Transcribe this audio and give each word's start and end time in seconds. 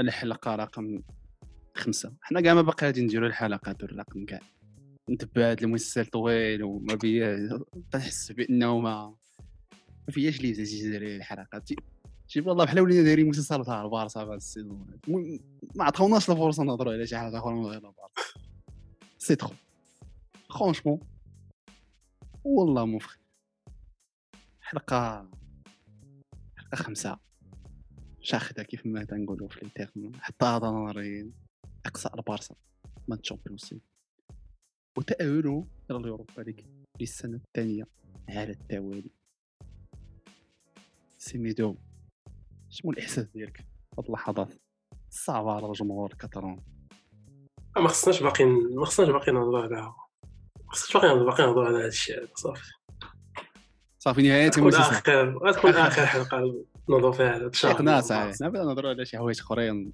الحلقة 0.00 0.54
رقم 0.54 1.02
خمسة. 1.74 2.12
حنا 2.20 2.40
كاع 2.40 2.54
ما 2.54 2.62
باقي 2.62 2.86
غادي 2.86 3.02
نديرو 3.02 3.26
الحلقات 3.26 3.82
الرقم 3.82 4.24
كاع 4.24 4.40
نتبع 5.10 5.50
هذا 5.50 5.64
المسلسل 5.64 6.06
طويل 6.06 6.62
وما 6.62 6.94
بيا 6.94 7.60
تنحس 7.90 8.32
بانه 8.32 8.78
ما 8.78 9.16
ما 10.08 10.14
فياش 10.14 10.40
لي 10.40 10.52
تجي 10.52 10.96
الحلقات. 10.96 11.68
شي 12.26 12.40
والله 12.40 12.64
بحال 12.64 12.80
ولينا 12.80 13.02
دايرين 13.02 13.28
مسلسل 13.28 13.64
تاع 13.64 13.84
البارسا 13.84 14.22
هذا 14.22 14.34
ال 14.34 14.42
saison. 14.42 15.00
ما 15.76 15.84
عطاوناش 15.84 16.30
الفرصه 16.30 16.64
نهضروا 16.64 16.92
على 16.92 17.06
شي 17.06 17.16
حاجة 17.16 17.38
أخرى 17.38 17.54
من 17.54 17.66
غير 17.66 17.76
البارسا. 17.76 18.40
c'est 19.18 19.36
trop 19.36 19.54
franchement 20.58 21.00
والله 22.44 22.86
مفخ 22.86 23.18
حلقه 24.60 25.30
حلقة 26.56 26.76
خمسة. 26.76 27.27
شاخده 28.20 28.62
كيف 28.62 28.86
ما 28.86 29.04
تنقولوا 29.04 29.48
في 29.48 29.62
حتى 30.20 30.44
هذا 30.44 30.70
نارين 30.70 31.32
أقصى 31.86 32.08
البارسا 32.14 32.54
من 33.08 33.20
تشامبيونز 33.20 33.68
ليغ 33.72 33.80
وتأهلوا 34.98 35.64
إلى 35.90 35.98
اليوروبا 35.98 36.42
ليغ 36.42 36.64
للسنة 37.00 37.40
الثانية 37.46 37.84
على 38.28 38.50
التوالي. 38.50 39.10
سيميدو 41.18 41.76
شنو 42.68 42.92
الإحساس 42.92 43.24
ديالك 43.24 43.56
في 43.56 43.64
هاد 43.98 44.06
اللحظات؟ 44.06 44.52
صعبة 45.10 45.52
على 45.52 45.66
الجمهور 45.66 46.12
الكاتالون 46.12 46.64
ما 47.76 47.88
خصناش 47.88 48.22
باقي 48.22 48.44
ما 48.44 48.84
خصناش 48.84 49.08
باقي 49.08 49.32
نهضروا 49.32 49.62
على 49.62 49.80
ما 49.80 50.72
خصناش 50.72 51.04
باقي 51.04 51.24
باقي 51.24 51.42
نهضروا 51.42 51.66
على 51.66 51.78
هذا 51.78 51.86
الشيء 51.86 52.28
صافي. 52.34 52.72
صافي 53.98 54.22
نهاية 54.22 54.50
آخر 54.58 55.38
غتكون 55.38 55.74
آخر 55.74 56.06
حلقة. 56.06 56.64
نوضوا 56.88 57.12
فيها 57.12 57.30
على 57.30 57.50
شيخ 57.52 57.80
ناس 57.80 58.12
حنا 58.12 58.48
بغينا 58.48 58.64
نهضروا 58.64 58.90
على 58.90 59.04
شي 59.06 59.18
حوايج 59.18 59.40
اخرين 59.40 59.92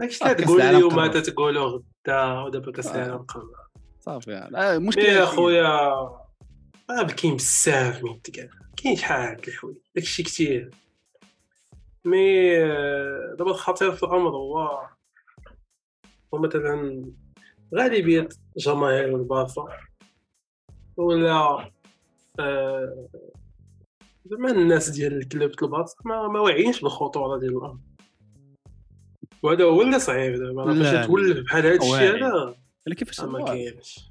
داكشي 0.00 0.24
اللي 0.24 0.34
تقول 0.34 0.60
اليوم 0.60 1.06
تتقولوا 1.06 1.80
غدا 2.06 2.40
ودابا 2.40 2.72
كاس 2.72 2.86
العالم 2.86 3.26
صافي. 4.00 4.48
المشكل 4.54 5.02
يا 5.02 5.24
خويا. 5.24 5.90
ما 6.88 7.02
بزاف 7.24 8.04
من 8.04 8.20
كاع 8.20 8.48
كاين 8.76 8.96
شحال 8.96 9.36
د 9.36 9.48
الحوايج 9.48 9.76
داكشي 9.94 10.22
كثير 10.22 10.70
مي 12.04 12.58
دابا 13.38 13.50
الخطير 13.50 13.92
في 13.92 14.02
الأمر 14.02 14.30
هو 14.30 14.58
هو 16.34 16.38
مثلا 16.38 17.04
غالبية 17.74 18.28
جماهير 18.56 19.16
البارسا 19.16 19.68
ولا 20.96 21.70
آه 22.40 23.08
زعما 24.30 24.50
الناس 24.50 24.90
ديال 24.90 25.16
الكلوب 25.16 25.50
البارسا 25.62 25.96
ما, 26.04 26.28
ما 26.28 26.40
واعيينش 26.40 26.80
بالخطورة 26.80 27.38
ديال 27.38 27.56
الامر 27.56 27.78
وهذا 29.42 29.64
هو 29.64 29.82
اللي 29.82 29.98
صعيب 29.98 30.34
دابا. 30.34 30.64
باش 30.64 31.06
تولف 31.06 31.38
بحال 31.38 31.66
هذا 31.66 31.74
الشيء 31.74 32.24
هذا 32.24 32.54
كيفاش 32.96 33.20
ما 33.20 33.44
كاينش. 33.44 34.10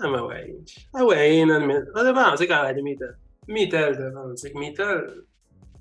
ما 0.00 0.20
واعيينش. 0.20 0.88
واعيين 0.94 1.48
دابا 1.48 2.12
نعطيك 2.12 2.50
على 2.50 2.82
مثال 2.82 3.14
مثال 3.48 3.92
دابا 3.92 4.28
نعطيك 4.28 4.56
مثال. 4.56 5.26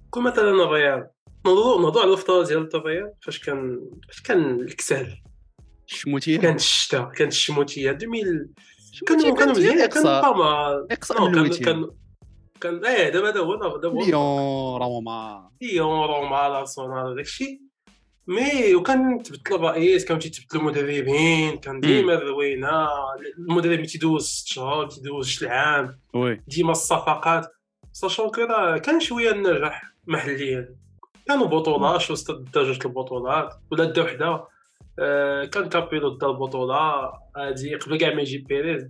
كون 0.10 0.24
مثلا 0.24 0.52
الرياض 0.52 1.12
نوضو 1.46 1.82
نوضو 1.82 2.00
على 2.00 2.14
الفطور 2.14 2.46
ديال 2.46 2.76
الرياض 2.76 3.14
فاش 3.22 3.40
كان 3.40 3.90
فاش 4.08 4.22
كان 4.22 4.60
الكسال 4.60 5.22
الشموتية. 5.88 6.40
كانت 6.40 6.60
الشتاء 6.60 7.10
كانت 7.10 7.32
الشموتية. 7.32 7.92
2000 7.92 8.50
كانوا 9.08 9.36
كانوا 9.36 9.54
مزيان 9.54 9.86
كان 9.86 10.04
طما 10.04 10.88
كان 10.90 11.50
كان 11.50 11.90
كان 12.62 12.86
إيه 12.86 13.10
دابا 13.10 13.30
هذا 13.30 13.40
هو 13.40 13.78
دابا 13.78 14.00
ليون 14.00 14.82
روما. 14.82 15.52
ليون 15.62 16.06
روما 16.06 16.60
أرسنال 16.60 17.16
داكشي 17.16 17.62
مي 18.28 18.76
وكان 18.76 19.24
تبدلوا 19.24 19.58
الرئيس 19.58 20.06
كانوا 20.06 20.22
تيتبدلوا 20.22 20.62
المدربين 20.62 21.58
كان 21.58 21.80
ديما 21.80 22.16
روينه 22.16 22.88
المدرب 23.38 23.86
تيدوز 23.86 24.26
ست 24.26 24.48
شهور 24.48 24.88
تيدوز 24.88 25.28
شي 25.28 25.48
عام 25.48 26.00
وي. 26.14 26.42
ديما 26.48 26.72
الصفقات. 26.72 27.48
ساشون 27.92 28.30
كو 28.30 28.42
راه 28.42 28.78
كان 28.78 29.00
شوية 29.00 29.32
النجاح 29.32 29.94
محليا. 30.08 30.76
كانوا 31.28 31.46
بطولات 31.46 32.02
شو 32.02 32.14
جوج 32.56 32.80
البطولات 32.86 33.54
ولا 33.72 33.84
دا 33.84 34.04
وحدة. 34.04 34.48
آه 35.00 35.46
كان 35.46 35.70
كابيلو 35.70 36.10
دا 36.10 36.28
البطولة 36.28 37.12
هادي 37.38 37.76
قبل 37.76 37.98
كاع 37.98 38.14
ما 38.14 38.22
يجي 38.22 38.38
بيريز. 38.38 38.88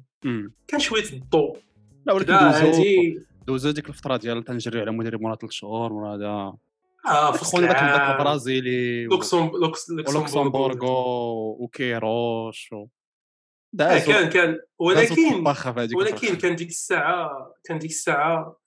كان 0.68 0.80
شوية 0.80 1.04
الضوء. 1.14 1.58
لا 2.06 2.14
ولكن 2.14 2.34
دوزو 2.34 2.84
دوزو 3.50 3.72
ديك 3.72 3.90
الفترة 3.90 4.18
ديال 4.18 4.44
تنجري 4.44 4.82
على 4.82 4.92
مدرب 4.92 5.22
مرة 5.22 5.36
ثلاث 5.36 5.52
شهور 5.52 5.94
مرة 5.94 6.16
هذا 6.16 6.54
آه 7.08 7.32
في 7.32 7.46
خونا 7.46 7.68
داك 7.68 7.76
داك 7.76 8.12
البرازيلي 8.12 9.06
لوكسمبورغو. 9.06 10.88
وكيروش 11.60 12.74
و... 12.74 12.88
آه 13.82 14.00
كان 14.00 14.30
كان 14.30 14.60
ولكن 14.80 15.44
ولكن 15.94 16.36
كان 16.36 16.56
ديك 16.56 16.70
الساعة 16.70 17.54
كان 17.64 17.80
ديك 17.80 17.92
الساعة 17.92 18.60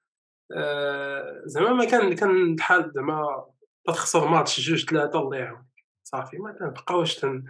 آه 0.56 1.42
زعما 1.44 1.72
ما 1.72 1.84
كان 1.84 2.14
كان 2.14 2.54
الحال 2.54 2.92
زعما 2.94 3.46
تخسر 3.86 4.28
ماتش 4.28 4.60
جوج 4.60 4.84
ثلاثة 4.84 5.20
الله 5.20 5.36
يعاون 5.36 5.66
صافي 6.04 6.38
ما 6.38 6.52
كنبقاوش 6.52 7.14
تن 7.14 7.44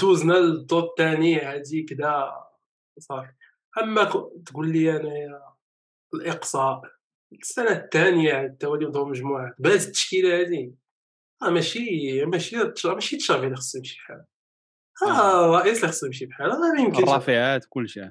دوزنا 0.00 0.32
للدور 0.32 0.82
الثاني 0.82 1.40
هادي 1.40 1.82
كدا 1.82 2.32
صافي. 2.98 3.32
أما 3.82 4.04
تقول 4.46 4.72
لي 4.72 4.96
انايا 4.96 5.53
الإقصاء. 6.14 6.82
السنة 7.32 7.70
الثانية 7.70 8.34
على 8.34 8.46
التوالي 8.46 8.86
نضربوا 8.86 9.10
مجموعات 9.10 9.54
بهذه 9.58 9.74
التشكيلة 9.74 10.40
هذه 10.40 10.72
آه 11.42 11.50
ماشي 11.50 12.24
ماشي 12.24 12.56
ماشي 12.84 13.16
تشافي 13.16 13.44
اللي 13.44 13.56
خصو 13.56 13.78
يمشي 13.78 13.96
بحال. 13.96 14.24
آه 15.06 15.44
الرئيس 15.44 15.78
اللي 15.78 15.92
خصو 15.92 16.06
يمشي 16.06 16.26
بحال. 16.26 16.46
راه 16.46 16.58
ما 16.58 16.80
يمكنش 16.80 17.02
الرافعات 17.02 17.66
كل 17.68 17.88
شيء 17.88 18.02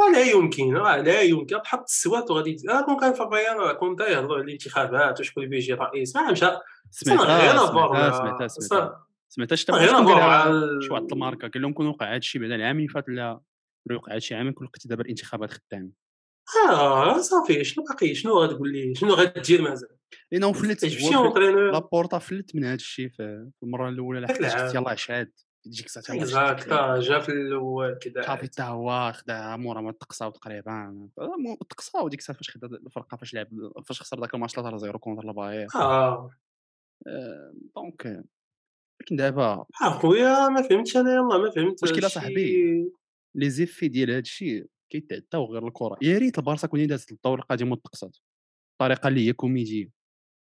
راه 0.00 0.12
لا 0.12 0.22
يمكن 0.22 0.76
راه 0.76 0.96
لا 0.96 1.20
يمكن. 1.20 1.62
تحط 1.62 1.82
السوات 1.82 2.30
وغادي 2.30 2.56
آه 2.70 2.84
كون 2.84 2.96
كان 3.00 3.12
في 3.12 3.22
الريال 3.22 3.56
راه 3.56 3.72
كون 3.72 3.96
يهضروا 4.00 4.36
على 4.36 4.44
الانتخابات 4.44 5.20
وشكون 5.20 5.44
اللي 5.44 5.56
بيجي 5.56 5.72
رئيس. 5.72 6.16
ما 6.16 6.30
مشى 6.30 6.46
سمعتها 6.90 7.66
سمعتها 8.10 8.48
سمعتها 8.48 9.06
سمعتها 9.28 9.56
شتا 9.56 9.78
شي 9.78 10.88
واحد 10.90 11.12
الماركة 11.12 11.48
قال 11.48 11.62
لهم 11.62 11.72
كون 11.72 11.86
وقع 11.86 12.10
هذا 12.10 12.16
الشيء 12.16 12.40
بعد 12.40 12.50
العام 12.50 12.76
اللي 12.76 12.88
فات 12.88 13.04
لا 13.08 13.40
وقع 13.90 14.12
هذا 14.12 14.16
الشيء 14.16 14.36
عام 14.36 14.52
كون 14.52 14.66
لقيتي 14.66 14.88
دابا 14.88 15.02
الانتخابات 15.02 15.50
خدام 15.50 15.92
آه 16.70 17.18
صافي. 17.18 17.64
شنو 17.64 17.84
باقي؟ 17.84 18.14
شنو 18.14 18.32
غتقول 18.32 18.72
لي؟ 18.72 18.94
شنو 18.94 19.14
غدير 19.14 19.62
مازال 19.62 19.88
لأنه 20.32 20.52
فلت 20.52 20.84
لابورتا 21.72 22.18
فلت 22.18 22.56
من 22.56 22.64
هذا 22.64 22.74
الشيء 22.74 23.08
في 23.08 23.50
المرة 23.62 23.88
الأولى 23.88 24.20
لحقاش 24.20 24.74
يلاه 24.74 24.94
شاد. 24.94 25.32
تجيك 25.64 25.88
ساعه 25.88 26.98
جا 26.98 27.18
في 27.18 27.28
الأول 27.32 27.94
كذا 27.94 28.22
صافي 28.22 28.42
حتى 28.42 28.62
هو 28.62 29.12
خدا 29.16 29.56
مورا 29.56 29.80
ما 29.80 29.92
تقصاو 29.92 30.30
تقريبا. 30.30 31.08
تقصاو 31.70 32.08
ديك 32.08 32.20
الساعة 32.20 32.38
فاش 32.38 32.50
خدا 32.50 32.66
الفرقة 32.66 33.16
فاش 33.16 33.34
لعب 33.34 33.48
فاش 33.84 34.00
خسر 34.00 34.20
ذاك 34.20 34.34
الماتش 34.34 34.54
3 34.54 34.76
0 34.76 34.96
contre 34.96 35.28
الباير 35.28 35.66
آه. 35.74 36.30
donc 37.76 38.24
لكن 39.00 39.16
دابا 39.16 39.64
آه 39.82 39.90
خويا 39.90 40.48
ما 40.48 40.62
فهمتش 40.62 40.96
أنا 40.96 41.12
يلاه 41.12 41.38
ما 41.38 41.50
فهمت 41.50 41.82
المشكلة 41.82 42.08
صاحبي 42.08 42.90
les 43.34 43.50
effets 43.50 43.88
ديال 43.88 44.10
هذا 44.10 44.18
الشيء 44.18 44.66
كيتعداو 44.90 45.44
غير 45.44 45.66
الكرة 45.66 45.96
يا 46.02 46.18
ريت 46.18 46.38
البارسا 46.38 46.68
كون 46.68 46.86
دازت 46.86 47.12
الدور 47.12 47.38
القادم 47.38 47.72
وتقصد. 47.72 48.12
الطريقة 48.72 49.08
اللي 49.08 49.28
هي 49.28 49.32
كوميديه 49.32 49.90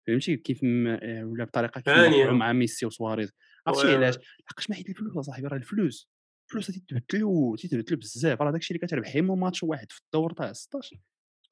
فهمتي؟ 0.08 0.38
كيف 0.38 0.64
ولا 0.64 1.44
بطريقة 1.44 1.82
كيف 1.82 2.30
مع 2.30 2.54
ميسي 2.54 2.86
وسواريز. 2.86 3.32
عرفتي 3.68 3.96
علاش؟ 3.96 4.16
لحقاش 4.18 4.70
ما 4.70 4.76
حيت 4.76 4.90
الفلوس 4.90 5.18
أصاحبي؟ 5.18 5.48
راه 5.48 5.58
الفلوس. 5.58 6.10
الفلوس 6.48 6.68
تيتبدلوا 6.68 7.56
تيتبدلوا 7.58 8.00
بزاف. 8.00 8.42
راه 8.42 8.52
داكشي 8.52 8.74
اللي 8.74 8.88
كتربحي 8.88 9.22
من 9.22 9.40
ماتش 9.40 9.64
واحد 9.64 9.92
في 9.92 10.02
الدور 10.06 10.34
تاع 10.34 10.54
16 10.54 10.98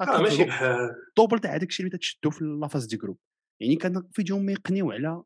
آه 0.02 0.22
ماشي 0.22 0.44
بحال 0.44 0.90
ال 1.10 1.14
double 1.14 1.40
تاع 1.40 1.58
داكشي 1.58 1.84
اللي 1.84 1.98
تشدو 1.98 2.30
في 2.30 2.46
la 2.46 2.57
phase 2.57 2.86
de 2.86 2.98
groupes. 2.98 3.18
يعني 3.62 3.76
كان 3.76 4.04
فيديو 4.12 4.40
ما 4.40 4.52
يقنيو 4.52 4.92
على 4.92 5.24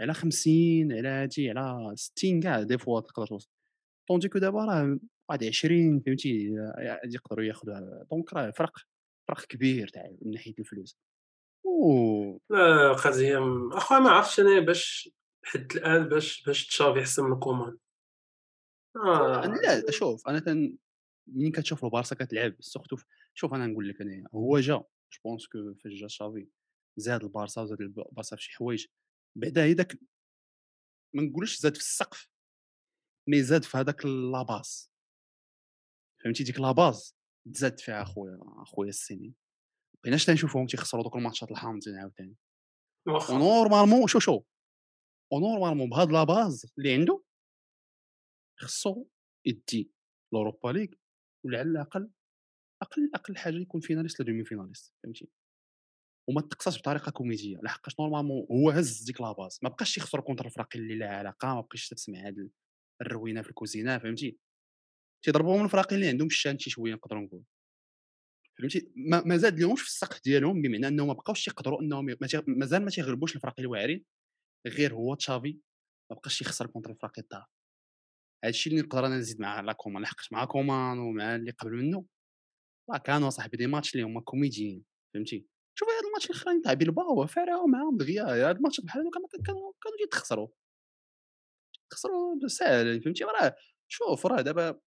على 0.00 0.14
50 0.14 0.92
على 0.92 1.08
هادي 1.08 1.50
على 1.50 1.92
60 1.96 2.40
كاع 2.40 2.62
des 2.62 2.78
fois 2.78 3.00
تقدر 3.00 3.26
توصل. 3.26 3.50
tandis 4.08 4.28
que 4.28 4.38
دابا 4.38 4.64
راه 4.64 4.98
واحد 5.30 5.44
20 5.44 6.00
فهمتي؟ 6.00 6.56
يقدروا 7.04 7.44
ياخذوا 7.44 8.04
donc 8.10 8.32
راه 8.32 8.50
فرق 8.50 8.78
فرق 9.28 9.44
كبير 9.44 9.88
تاع 9.88 10.10
من 10.22 10.30
ناحية 10.30 10.54
الفلوس. 10.58 10.98
لا 12.50 12.94
خزيم 12.96 13.72
أخويا 13.72 14.00
ما 14.00 14.10
عرفتش 14.10 14.40
أنا 14.40 14.60
باش 14.60 15.10
حد 15.44 15.72
الآن 15.72 16.08
باش 16.08 16.42
باش 16.42 16.66
تشافي 16.66 16.98
يحسن 16.98 17.24
من 17.24 17.38
كومان 17.38 17.78
آه. 18.96 19.46
لا 19.46 19.90
شوف 19.90 20.28
أنا 20.28 20.38
تن 20.38 20.76
ملي 21.26 21.50
كتشوف 21.50 21.84
البارسا 21.84 22.14
كتلعب؟ 22.14 22.54
surtout 22.60 22.96
شوف 23.34 23.54
أنا 23.54 23.66
نقول 23.66 23.88
لك 23.88 24.00
أنا 24.00 24.24
هو 24.34 24.60
جا 24.60 24.74
je 25.12 25.20
pense 25.24 25.46
que 25.46 25.74
فاش 25.74 25.92
جا 25.92 26.08
شافي 26.08 26.48
زاد 26.96 27.22
البارسا 27.22 27.62
وزاد 27.62 27.80
البارسا 27.80 28.36
في 28.36 28.42
شي 28.42 28.52
حوايج. 28.52 28.86
بعدا 29.36 29.64
هي 29.64 29.74
داك 29.74 29.98
ما 31.14 31.22
نقولش 31.22 31.60
زاد 31.60 31.74
في 31.74 31.80
السقف 31.80 32.28
mais 33.28 33.42
زاد 33.42 33.64
في 33.64 33.78
هذاك 33.78 34.06
لاباس 34.06 34.90
فهمتي؟ 36.24 36.44
ديك 36.44 36.60
la 36.60 36.79
base 36.79 37.16
تزاد 37.54 37.80
فيها 37.80 38.02
أخويا 38.02 38.38
أخويا 38.42 38.88
السنين 38.88 39.34
بقيناش 40.02 40.26
تنشوفهم 40.26 40.66
تيخسروا 40.66 41.02
دوك 41.02 41.16
الماتشات 41.16 41.50
الحامضين 41.50 41.94
عاوتاني. 41.94 42.36
normalement 43.30 44.06
شو 44.06 44.18
شو؟ 44.18 44.42
و 45.32 45.37
normalement 45.37 45.90
بهاد 45.90 46.10
la 46.10 46.24
base 46.24 46.72
اللي 46.78 46.94
عنده 46.94 47.22
خصو 48.60 49.06
يدي 49.46 49.92
لوروبا 50.32 50.68
ليغ 50.68 50.88
ولا 51.44 51.58
على 51.58 51.68
الأقل 51.68 52.10
أقل 52.82 53.10
أقل 53.14 53.36
حاجة 53.36 53.54
يكون 53.54 53.80
finaliste 53.80 54.20
ولا 54.20 54.30
demi-finaliste 54.30 54.94
فهمتي؟ 55.02 55.28
وما 56.28 56.40
تقصاش 56.40 56.78
بطريقة 56.78 57.10
كوميدية 57.12 57.56
لحقاش 57.62 58.00
normalement 58.00 58.46
هو 58.50 58.70
هز 58.70 59.02
ديك 59.04 59.20
la 59.20 59.33
base 59.33 59.58
ما 59.62 59.68
بقاش 59.68 59.98
يخسر 59.98 60.20
contre 60.20 60.46
الفرق 60.46 60.68
اللي 60.74 60.94
لا 60.94 61.16
علاقة 61.16 61.54
ما 61.54 61.60
بقاش 61.60 61.88
تسمع 61.88 62.26
هاد 62.26 62.50
الروينة 63.02 63.42
في 63.42 63.48
الكوزينة 63.48 63.98
فهمتي؟ 63.98 64.38
تيضربوهم 65.22 65.64
الفراقي 65.64 65.96
اللي 65.96 66.08
عندهم 66.08 66.26
الشان 66.26 66.58
شي 66.58 66.70
شوية 66.70 66.94
نقدروا 66.94 67.22
نقول 67.22 67.42
فهمتي؟ 68.58 68.92
ما, 68.96 69.36
زاد 69.36 69.60
لهمش 69.60 69.80
في 69.82 69.88
السقف 69.88 70.22
ديالهم 70.24 70.62
بمعنى 70.62 70.88
أنهم 70.88 71.08
ما 71.08 71.12
بقاوش 71.12 71.48
يقدروا 71.48 71.82
أنهم 71.82 72.16
مازال 72.46 72.84
ما 72.84 72.90
تيغلبوش 72.90 73.36
الفراقي 73.36 73.62
الواعرين 73.62 74.04
غير 74.66 74.94
هو 74.94 75.14
تشافي 75.14 75.58
ما 76.10 76.16
بقاش 76.16 76.40
يخسر 76.40 76.66
contre 76.66 76.90
الفراقي 76.90 77.22
الدار 77.22 77.46
هادشي 78.44 78.70
اللي 78.70 78.82
نقدر 78.82 79.06
أنا 79.06 79.16
نزيد 79.16 79.40
مع 79.40 79.60
لا 79.60 79.72
كومان 79.72 80.02
لحقاش 80.02 80.32
مع 80.32 80.44
كومان 80.44 80.98
ومع 80.98 81.36
اللي 81.36 81.50
قبل 81.50 81.72
منه 81.72 82.04
راه 82.90 82.98
كانوا 82.98 83.30
صاحبي 83.30 83.56
des 83.56 83.66
matchs 83.66 83.94
اللي 83.94 84.06
هما 84.06 84.20
كوميديين 84.20 84.84
فهمتي؟ 85.14 85.46
شوف 85.78 85.88
هاد 85.88 86.04
الماتش 86.04 86.30
الاخرين 86.30 86.62
تاع 86.62 86.72
بيلباو 86.72 87.26
فارقوا 87.26 87.68
معاهم 87.68 87.96
دغيا 87.96 88.48
هاد 88.48 88.56
الماتش 88.56 88.80
بحال 88.80 89.02
هادو 89.02 89.10
كانوا 89.10 89.72
كانوا 89.82 89.98
يتخسروا 90.04 90.48
خسروا 91.92 92.48
ساهل 92.48 93.02
فهمتي؟ 93.02 93.24
راه 93.24 93.56
شوف 93.88 94.26
راه 94.26 94.40
دابا 94.40 94.80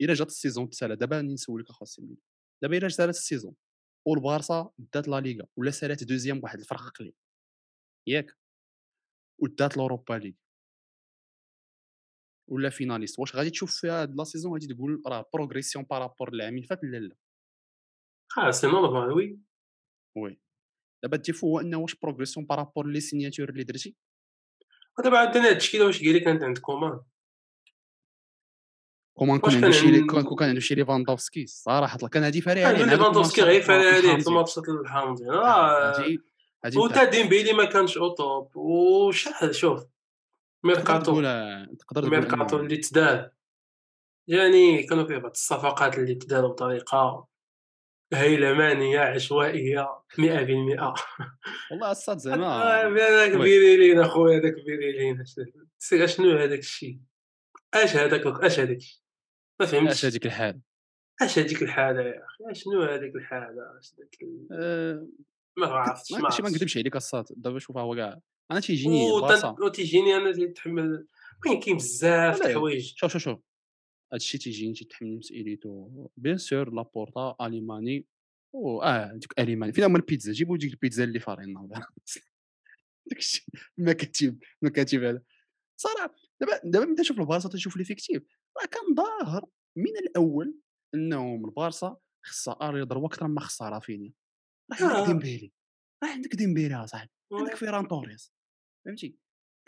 الا 0.00 0.14
جات 0.14 0.26
ال 0.26 0.31
saison 0.31 0.64
التالي 0.64 0.96
دابا 0.96 1.16
راني 1.16 1.32
نسولك 1.32 1.70
اخو 1.70 1.84
سيدي 1.84 2.18
دابا 2.62 2.76
الا 2.76 2.88
جات 2.88 3.08
ال 3.08 3.15
saison 3.15 3.54
والبارسا 4.06 4.70
دات 4.78 5.08
لا 5.08 5.20
ليغا 5.20 5.46
ولا 5.56 5.70
سالات 5.70 6.04
deuxième 6.04 6.40
بواحد 6.40 6.58
الفرق 6.58 6.80
قليل 6.80 7.14
ياك؟ 8.08 8.36
ودات 9.42 9.76
l'Europa 9.76 10.14
League 10.14 10.32
ولا 12.50 12.70
finaliste. 12.70 13.18
واش 13.18 13.36
غادي 13.36 13.50
تشوف 13.50 13.80
فيها 13.80 14.02
هاد 14.02 14.16
la 14.16 14.24
saison؟ 14.24 14.52
غادي 14.52 14.74
تقول 14.74 15.02
راه 15.06 15.30
progression 15.34 15.84
par 15.84 15.99
rapport 15.99 16.34
للعام 16.34 16.54
اللي 16.54 16.66
فات؟ 16.66 16.80
لا 16.82 16.96
لا. 16.96 17.16
آه 18.38 18.50
c'est 18.50 18.66
normal 18.66 19.12
oui 19.12 19.40
oui 20.16 20.40
دابا 21.02 21.16
ال 21.16 21.20
défaut 21.20 21.46
هو 21.46 21.60
أنه 21.60 21.78
واش 21.78 21.94
progression 21.94 22.46
par 22.46 22.58
rapport 22.58 22.86
les 22.86 23.00
signatures 23.00 23.48
اللي 23.48 23.64
درتي؟ 23.64 23.96
دابا 25.04 25.18
عندنا 25.18 25.44
هاد 25.44 25.52
التشكيله 25.52 25.86
واش 25.86 26.02
قال 26.02 26.16
لك 26.16 26.24
كانت 26.24 26.42
عند 26.42 26.58
كومان 29.14 29.38
كون 29.38 29.54
عنده 29.54 29.70
شي 29.70 30.00
كون 30.00 30.36
كان 30.36 30.48
عنده 30.48 30.60
شي 30.60 30.74
ليفاندوفسكي 30.74 31.46
صراحة. 31.46 31.98
كان 31.98 32.22
هادي 32.22 32.40
فاري 32.40 32.64
عليه 32.64 32.84
ليفاندوفسكي 32.84 33.42
غير 33.42 33.62
فاري 33.62 33.88
عليه 33.88 34.16
في 34.16 34.28
الماتشات 34.28 34.68
الحامضين 34.68 35.28
راه 35.28 36.04
وتا 36.76 37.04
ديمبيلي 37.04 37.52
ما 37.52 37.64
كانش 37.64 37.98
au 37.98 38.08
top. 38.08 38.56
وشحال 38.56 39.54
شوف؟ 39.54 39.84
ميركاتو. 40.64 41.22
تقدر 41.78 42.10
ميركاتو 42.10 42.56
اللي 42.56 42.76
تدار. 42.76 43.30
يعني 44.28 44.82
كانوا 44.82 45.04
فيه 45.04 45.16
بعض 45.16 45.30
الصفقات 45.30 45.98
اللي 45.98 46.14
تداروا 46.14 46.50
بطريقة 46.50 47.26
هيلمانية 48.14 49.00
عشوائية 49.00 49.88
100% 50.18 50.18
والله 50.18 51.90
الصاد 51.90 52.18
زعما. 52.24 52.86
هذاك 52.86 53.36
بيليرين 53.36 54.00
اخويا 54.00 54.38
هذاك 54.38 54.54
بيليرين 54.66 55.24
شنو 56.06 56.38
هذاك 56.38 56.58
الشيء؟ 56.58 56.98
أش 57.74 57.96
هذاك 57.96 58.26
أش 58.26 58.60
هذاك 58.60 58.78
ما 59.62 59.66
فهمتش. 59.66 59.92
اش 59.92 60.04
هذيك 60.04 60.26
الحال 60.26 60.60
اش 61.22 61.38
هذيك 61.38 61.62
الحالة 61.62 62.02
يا 62.02 62.24
أخي؟ 62.24 62.54
شنو 62.54 62.82
هذيك 62.82 63.14
الحالة؟ 63.14 63.78
اش 63.78 63.94
داك 63.94 64.16
أه 64.52 65.08
ما 65.58 65.66
عرفتش 65.66 66.12
ما 66.12 66.18
ماشي 66.18 66.42
ما 66.42 66.50
نكذبش 66.50 66.76
عليك 66.78 66.96
الصاد 66.96 67.24
دابا 67.36 67.58
شوف 67.58 67.76
هو 67.76 67.96
كاع 67.96 68.20
أنا 68.50 68.60
تيجيني 68.60 69.08
تيجيني 69.74 70.16
أنا 70.16 70.52
تحمل. 70.52 71.06
كاين 71.44 71.60
كاين 71.60 71.76
بزاف 71.76 72.42
الحوايج. 72.42 72.94
شوف 72.96 73.12
شوف 73.12 73.22
شوف. 73.22 73.38
هادشي 74.12 74.38
تيجيني 74.38 74.74
تيتحمل 74.74 75.16
مسؤوليته. 75.16 76.10
bien 76.16 76.38
sûr 76.38 76.74
لابورتا 76.74 77.36
أليماني 77.40 78.06
أو 78.54 78.82
آه 78.82 79.12
ديك 79.14 79.38
أليماني. 79.38 79.72
فين 79.72 79.84
هما 79.84 79.96
البيتزا؟ 79.98 80.32
جيبوا 80.32 80.56
ديك 80.56 80.72
البيتزا 80.72 81.04
اللي 81.04 81.20
فارين 81.20 81.54
داكشي. 83.10 83.46
المكاتب 83.78 84.38
المكاتب 84.62 85.02
هذا. 85.02 85.22
صراحة 85.76 86.14
دابا 86.42 86.60
دابا 86.64 86.84
ملي 86.84 86.96
تشوف 86.96 87.20
البارسا 87.20 87.48
تشوف 87.48 87.76
l'effectif 87.76 88.22
راه 88.60 88.66
كان 88.66 88.94
ظاهر 88.94 89.44
من 89.76 89.96
الأول 89.96 90.58
إنهم 90.94 91.44
البارسا 91.44 91.96
خصها 92.26 92.68
arrière 92.68 92.78
droit 92.78 93.06
أكثر 93.06 93.28
ما 93.28 93.40
خصها 93.40 93.68
رافينيا. 93.68 94.12
راه 94.72 94.86
عندك 94.86 94.96
آه. 94.96 95.06
ديمبيلي 95.06 95.52
راه 96.04 96.10
عندك 96.10 96.34
ديمبيلي 96.34 96.86
صاحبي 96.86 97.10
عندك 97.32 97.54
فيران 97.54 97.88
توريس 97.88 98.32
فهمتي؟ 98.86 99.18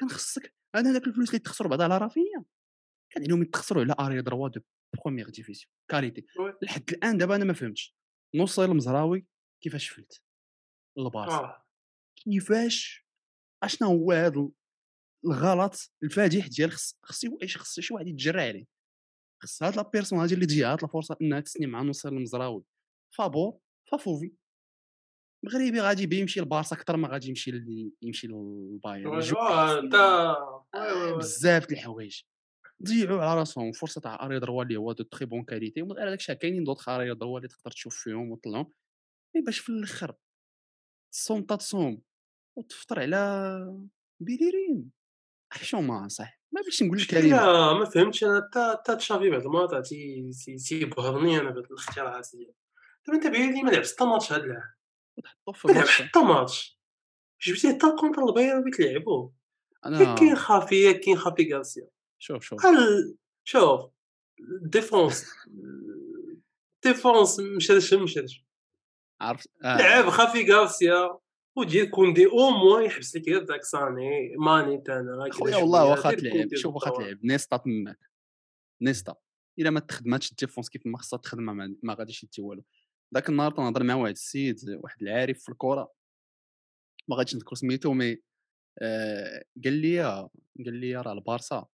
كان 0.01 0.09
خصك 0.09 0.55
أنا 0.75 0.91
هذاك 0.91 1.07
الفلوس 1.07 1.29
اللي 1.29 1.39
تخسروا 1.39 1.71
بعدا 1.71 1.85
على 1.85 1.99
رافينيا 1.99 2.45
كان 3.13 3.23
عليهم 3.25 3.43
يتخسروا 3.43 3.83
على 3.83 3.95
arrière 4.01 4.23
droit 4.23 4.49
de 4.49 4.61
première 5.03 5.31
division 5.31 5.73
qualité. 5.91 6.27
لحد 6.63 6.91
الآن 6.91 7.19
دابا 7.19 7.37
أنا 7.37 7.45
ما 7.45 7.53
فهمتش 7.53 7.97
نصير 8.35 8.65
المزراوي 8.65 9.27
كيفاش 9.63 9.89
فلت 9.89 10.23
البارسا؟ 10.99 11.37
آه. 11.37 11.65
كيفاش؟ 12.17 13.07
اشنا 13.63 13.89
هو 13.89 14.13
هذا 14.13 14.49
الغلط 15.27 15.93
الفادح 16.03 16.47
ديال 16.47 16.71
خص 16.73 16.99
خص 17.03 17.27
خص 17.57 17.81
شي 17.81 17.95
واحد 17.95 18.07
يتجرى 18.07 18.43
عليه. 18.43 18.67
خص 19.43 19.63
هاد 19.63 19.77
la 19.77 19.83
personne 19.83 20.19
هادي 20.19 20.35
اللي 20.35 20.47
تجي 20.47 20.65
هاد 20.65 20.85
الفرصه 20.85 21.17
إنها 21.23 21.41
تسني 21.41 21.67
مع 21.67 21.83
نصير 21.83 22.13
المزراوي 22.13 22.65
فابور 23.17 23.59
فافوفي. 23.91 24.33
مغربي 25.45 25.81
غادي 25.81 26.07
بيمشي 26.07 26.41
لبارسا 26.41 26.77
أكثر 26.77 26.97
ما 26.97 27.09
غادي 27.09 27.29
يمشي 27.29 27.51
يمشي 28.03 28.27
للبايرن. 28.27 29.19
بزاف 31.19 31.67
د 31.67 31.73
الحوايج. 31.73 32.23
ضيعوا 32.83 33.23
على 33.23 33.41
راسهم 33.41 33.73
فرصة 33.73 34.01
تاع 34.01 34.27
arrière 34.27 34.41
droit 34.41 34.63
اللي 34.63 34.77
هو 34.77 34.93
de 34.93 35.05
très 35.05 35.27
bonne 35.27 35.45
qualité 35.45 35.81
على 35.81 36.11
داكشي 36.11 36.35
كاينين 36.35 36.65
d'autres 36.65 36.89
arrières 36.89 37.15
droits 37.15 37.39
اللي 37.39 37.49
تقدر 37.49 37.71
تشوف 37.71 37.97
فيهم 37.97 38.31
وطلعهم. 38.31 38.73
باش 39.45 39.59
في 39.59 39.69
الآخر 39.69 40.15
تصوم 41.13 41.43
تصوم 41.43 42.03
وتفطر 42.59 43.01
على 43.01 43.85
بيليرين 44.21 44.91
حشومه 45.55 46.09
صح 46.09 46.41
ما 46.53 46.61
باش 46.61 46.83
نقول 46.83 46.99
لك 46.99 47.15
لا 47.15 47.73
ما. 47.75 47.85
فهمتش 47.85 48.25
أنا 48.25 48.49
حتى 48.51 48.77
حتى 48.79 48.97
تشافي 48.97 49.31
بعد 49.31 49.43
المرات 49.43 49.87
تي 49.87 50.31
تيبهرني 50.69 51.41
أنا 51.41 51.51
بهاد 51.51 51.65
الاختراعات 51.71 52.29
ديالو 52.35 52.55
دابا 53.07 53.19
أنت 53.19 53.27
بيني 53.27 53.63
ما 53.63 53.71
لعبش 53.71 53.93
حتى 53.93 54.05
ماتش 54.05 54.33
هاد 54.33 54.43
العام 54.43 54.75
ما 55.65 55.73
لعبش 55.73 56.03
حتى 56.03 56.19
ماتش. 56.19 56.79
جبتي 57.43 57.69
حتى 57.69 57.97
contre 58.01 58.29
البايرن 58.29 58.61
بغيت 58.61 58.81
لعبوه 58.81 59.33
أنا 59.87 60.15
كاين 60.15 60.37
خافي 60.37 60.95
كاين 60.95 61.19
خافي 61.19 61.55
غارسيا 61.55 61.89
شوف 62.19 62.45
شوف. 62.45 62.61
شوف 63.45 63.91
défense 64.63 65.27
défense 66.85 67.41
مشات 67.41 67.95
مشات 67.95 68.31
عرفت؟ 69.21 69.51
آه. 69.65 69.79
لعب 69.79 70.11
خافي 70.11 70.53
غارسيا 70.53 71.19
ودير 71.57 71.85
كوندي 71.85 72.27
au 72.27 72.51
moins 72.51 72.85
يحبس 72.85 73.17
لك 73.17 73.29
غير 73.29 73.43
داك 73.43 73.65
ساني 73.65 74.37
ماني 74.37 74.79
تانا 74.79 75.29
خويا 75.33 75.57
والله 75.57 75.91
واخا 75.91 76.15
تلعب 76.15 76.55
شوف 76.55 76.75
واخا 76.75 76.91
تلعب 76.91 77.25
نيستا 77.25 77.57
تماك 77.57 77.99
نيستا 78.83 79.17
الا 79.59 79.71
ما 79.71 79.81
تخدماتش 79.81 80.31
ال 80.31 80.36
défense 80.36 80.69
كيف 80.69 80.87
ما 80.87 80.99
خصها 80.99 81.17
تخدمها 81.17 81.55
ما, 81.55 81.77
ما 81.83 81.95
غاديش 81.95 82.25
يدي 82.25 82.43
والو 82.43 82.65
ذاك 83.15 83.29
النهار 83.29 83.51
تنهضر 83.51 83.83
مع 83.83 83.95
واحد 83.95 84.13
السيد 84.13 84.59
واحد 84.71 85.03
العارف 85.03 85.43
في 85.43 85.49
الكره 85.49 85.93
ما 87.09 87.17
غاديش 87.17 87.35
نذكر 87.35 87.57
سميتو 87.57 87.93
mais 87.93 88.23
آه 88.83 89.45
قال 89.65 89.73
لي 89.73 90.03
قال 90.65 90.75
لي 90.75 90.97
راه 90.97 91.13
البارسا 91.13 91.67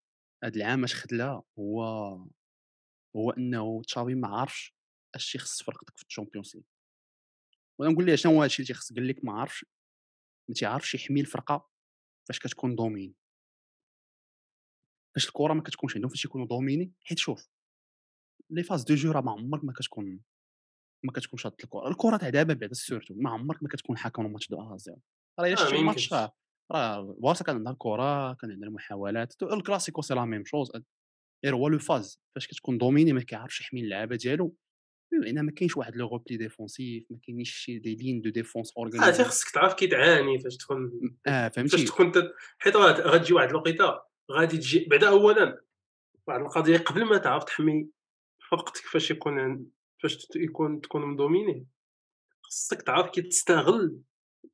هاد 0.45 0.57
العام 0.57 0.85
اش 0.85 0.95
خدلها 0.95 1.43
هو 1.59 1.83
هو 3.17 3.31
انه 3.31 3.83
تشافي 3.83 4.15
ما 4.15 4.29
عارفش 4.29 4.75
اش 5.15 5.35
يخص 5.35 5.63
فرقتك 5.63 5.97
في 5.97 6.05
الشامبيونز 6.05 6.57
ليغ 6.57 6.65
وأنا 7.81 7.93
نقول 7.93 8.07
ليه 8.07 8.15
شنو 8.15 8.33
هو 8.33 8.45
الشيء 8.45 8.59
اللي 8.59 8.67
تيخص 8.67 8.93
قال 8.93 9.09
لك 9.09 9.25
ما 9.25 9.33
عارفش 9.33 9.65
ما 10.49 10.55
تيعرفش 10.55 10.95
يحمي 10.95 11.21
الفرقة 11.21 11.71
فاش 12.29 12.39
كتكون 12.39 12.75
dominé 12.77 13.15
فاش 15.15 15.29
الكرة 15.29 15.53
ما 15.53 15.63
كتكونش 15.63 15.97
عندهم 15.97 16.11
فاش 16.11 16.25
يكونوا 16.25 16.47
dominés 16.47 16.93
حيت 17.05 17.19
شوف 17.19 17.51
les 18.51 18.63
phases 18.63 18.85
de 18.85 18.95
jeu 18.95 19.13
راه 19.13 19.21
ما 19.21 19.33
عمرك 19.33 19.65
ما 19.65 19.73
كتكون 19.73 20.21
ما 21.05 21.13
كتكون 21.13 21.39
شاد 21.39 21.53
الكرة. 21.65 21.89
الكرة 21.89 22.17
تاع 22.17 22.29
دابا 22.29 22.55
بعدا 22.55 22.75
surtout 22.75 23.15
ما 23.15 23.31
عمرك 23.31 23.63
ما 23.63 23.69
كتكون 23.69 23.99
حاكم 23.99 24.27
الماتش 24.27 24.49
deux 24.49 24.75
à 24.75 24.77
zéro 24.77 25.01
راه 25.41 25.47
إلا 25.47 25.55
شفتي 25.55 25.77
الماتش 25.77 26.13
راه 26.13 26.33
راه 26.73 27.17
بارسا 27.19 27.45
كان 27.45 27.57
عندها 27.57 27.73
الكرة 27.73 28.35
كان 28.35 28.51
عندها 28.51 28.69
المحاولات. 28.69 29.43
الكلاسيكو 29.43 30.03
c'est 30.03 30.15
la 30.15 30.25
même 30.25 30.45
chose. 30.45 30.73
غير 31.45 31.55
هو 31.55 31.69
les 31.69 31.79
phases 31.79 32.21
فاش 32.35 32.47
كتكون 32.47 32.79
dominé 32.79 33.13
ما 33.13 33.23
كيعرفش 33.23 33.61
يحمي 33.61 33.81
اللعابه 33.81 34.17
ديالو. 34.17 34.57
بما 35.13 35.43
ما 35.43 35.51
كاينش 35.51 35.77
واحد 35.77 35.97
le 35.97 36.09
repli 36.09 36.37
défensif 36.37 37.05
ما 37.11 37.19
كاينش 37.23 37.51
شي 37.51 37.79
des 37.79 37.95
lignes 37.95 38.21
de 38.21 38.31
défense 38.31 38.73
organisées 38.77 39.23
آه 39.23 39.27
خصك 39.27 39.51
تعرف 39.51 39.75
كي 39.75 39.87
تعاني 39.87 40.39
فاش 40.39 40.57
تكون 40.57 40.91
آه 41.27 41.49
فهمتي 41.49 41.77
فاش 41.77 41.85
تكون 41.85 42.13
حيت 42.59 42.77
غتجي 42.77 43.35
واحد 43.35 43.49
الوقيته 43.49 44.01
غادي 44.33 44.57
تجي 44.57 44.87
بعدا 44.91 45.09
اولا 45.09 45.63
واحد 46.27 46.41
القضية 46.41 46.79
قبل 46.79 47.05
ما 47.05 47.19
تعرف 47.19 47.45
تحمي 47.45 47.89
فرقتك 48.51 48.87
فاش 48.87 49.11
يكون 49.11 49.67
فاش 50.03 50.29
يكون 50.37 50.81
تكون 50.81 51.07
مدوميني 51.07 51.67
خصك 52.43 52.83
تعرف 52.83 53.11
كي 53.11 53.23
تستغل 53.23 54.01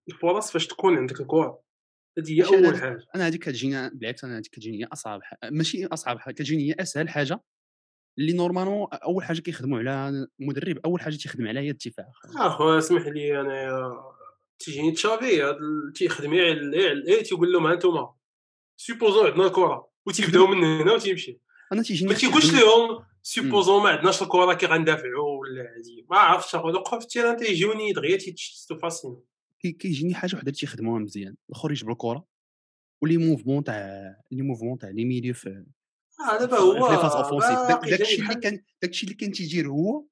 الفرص 0.08 0.52
فاش 0.52 0.66
تكون 0.66 0.96
عندك 0.96 1.20
الكره 1.20 1.62
هذه 2.18 2.32
هي 2.32 2.44
اول 2.46 2.76
حاجة 2.76 3.06
أنا 3.14 3.26
هذيك 3.26 3.42
كتجيني 3.42 3.90
بالعكس 3.90 4.24
أنا 4.24 4.34
هذيك 4.34 4.46
كتجيني 4.46 4.84
اصعب 4.84 5.22
حاجة. 5.22 5.50
ماشي 5.50 5.86
اصعب 5.86 6.18
حاجة 6.18 6.34
كتجيني 6.34 6.68
هي 6.68 6.74
اسهل 6.80 7.08
حاجة 7.08 7.40
اللي 8.18 8.32
normalement 8.32 8.86
أول 8.92 9.24
حاجة 9.24 9.40
كيخدموا 9.40 9.78
على 9.78 10.26
المدرب 10.40 10.78
أول 10.84 11.00
حاجة 11.00 11.14
تيخدم 11.14 11.48
عليها 11.48 11.62
هي 11.62 11.70
الدفاع 11.70 12.10
اخويا 12.36 12.78
اسمح 12.78 13.06
لي 13.06 13.40
أنا 13.40 13.92
تيجيني 14.58 14.92
تشافي 14.92 15.42
هذا 15.42 15.58
تيخدم 15.94 16.30
غير 16.30 17.22
تيقول 17.22 17.52
لهم 17.52 17.66
ها 17.66 17.72
أنتم 17.72 18.06
supposons 18.76 19.26
عندنا 19.26 19.46
الكرة 19.46 19.90
وتيبداو 20.06 20.46
من 20.46 20.64
هنا 20.64 20.92
وتيمشي. 20.92 21.40
أنا 21.72 21.82
تيجيني 21.82 22.12
ما 22.12 22.18
تيقولش 22.18 22.54
لهم 22.54 23.04
supposons 23.22 23.82
ما 23.82 23.88
عندناش 23.88 24.22
الكرة 24.22 24.54
كي 24.54 24.66
غندافعوا 24.66 25.40
ولا 25.40 25.62
هادي 25.62 26.06
ما 26.10 26.16
عرفتش 26.16 26.54
أخويا 26.54 26.74
وقف 26.74 27.02
ال 27.02 27.07
terrain 27.07 27.36
تيجوني 27.36 27.92
دغيا 27.92 28.16
تيتشتتو 28.16 28.76
فاسين 28.76 29.16
كيجيني 29.62 30.14
حاجة 30.14 30.34
وحدة 30.34 30.48
اللي 30.48 30.58
تيخدموها 30.58 31.00
مزيان 31.00 31.36
الآخر 31.50 31.70
يجبر 31.70 31.92
الكره 31.92 32.24
و 33.02 33.06
les 33.06 33.16
mouvements 33.16 33.64
تاع 33.64 34.16
les 34.32 34.42
mouvements 34.42 34.78
تاع 34.78 34.88
les 34.88 35.04
milieux 35.04 35.34
في 35.34 35.64
آه 36.20 36.38
دابا 36.38 36.58
هو 36.58 36.88
في 36.88 36.96
phase 36.96 37.12
offensive 37.12 37.58
داكشي 37.90 38.22
اللي 38.22 38.34
كان 38.34 38.62
داكشي 38.82 39.06
اللي 39.06 39.14
كان 39.16 39.32
تيدير 39.32 39.68
هو؟ 39.68 40.04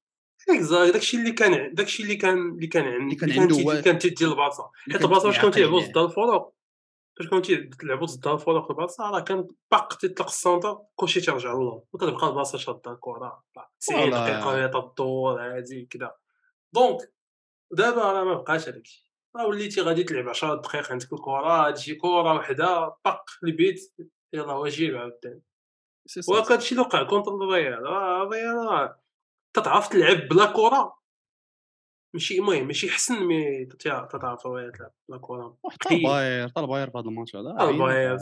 exact 0.49 0.93
داكشي 0.93 1.17
اللي 1.17 1.33
كان 1.33 1.75
داكشي 1.75 2.03
اللي 2.03 2.17
كان 2.17 2.39
اللي 2.39 2.67
كان 2.67 2.85
عند 2.85 3.03
اللي 3.03 3.17
كان 3.17 3.41
عنده 3.41 3.57
اللي 3.57 3.83
كان 3.83 3.99
تيدير 3.99 4.29
البلاصه 4.29 4.71
حيت 4.93 5.03
البلاصه 5.03 5.27
واش 5.27 5.37
كانوا 5.37 5.51
تيلعبوا 5.51 5.81
ضد 5.81 5.99
الفرق؟ 5.99 6.53
فاش 7.19 7.27
كانوا 7.29 7.43
تيلعبوا 7.43 8.07
ضد 8.07 8.29
الفرق 8.29 8.71
البلاصه 8.71 9.11
راه 9.11 9.21
كان 9.21 9.49
باق 9.71 9.97
تيطلق 9.97 10.27
السنتر 10.27 10.79
كلشي 10.97 11.21
تيرجع 11.21 11.53
لله 11.53 11.83
وتبقى 11.93 12.29
البلاصه 12.29 12.59
شادة 12.59 12.93
الكره 12.93 13.45
90 13.81 14.11
دقيقة 14.11 14.93
تدور 14.95 15.57
هادي 15.57 15.89
كذا 15.91 16.15
donc 16.73 17.13
دابا 17.71 18.03
راه 18.13 18.25
ما 18.25 18.35
بقاش 18.35 18.69
هذاك 18.69 18.83
الشيء 18.83 19.05
راه 19.37 19.47
وليتي 19.47 19.81
غادي 19.81 20.05
تلعب 20.05 20.29
10 20.29 20.55
دقائق 20.55 20.93
عندك 20.93 21.13
الكرة 21.13 21.71
تجي 21.71 21.95
كرة 21.95 22.35
وحدة 22.35 22.97
طق 23.05 23.25
البيت 23.45 23.95
يلاه 24.33 24.59
واجي 24.59 24.97
عاوتاني 24.97 25.43
وهذا 26.29 26.55
الشيء 26.55 26.79
اللي 26.79 26.89
وقع 26.89 27.03
contre 27.03 27.35
الريال 27.35 27.87
الريال 27.87 28.95
تتعرف 29.57 29.89
تلعب 29.89 30.29
بلا 30.29 30.47
كرة. 30.47 30.99
ماشي 32.15 32.39
المهم 32.39 32.67
ماشي 32.67 32.91
حسن 32.91 33.25
mais 33.25 33.65
تتعرف 33.65 34.13
تلعب 34.13 34.39
بلا 35.09 35.19
كرة. 35.21 35.59
حتى 35.71 35.95
الباير 35.95 36.49
حتى 36.49 36.61
الباير 36.61 36.91
في 36.91 36.99
هذا 36.99 37.09
الماتش 37.09 37.37
هذا. 37.37 37.71
الباير. 37.71 38.19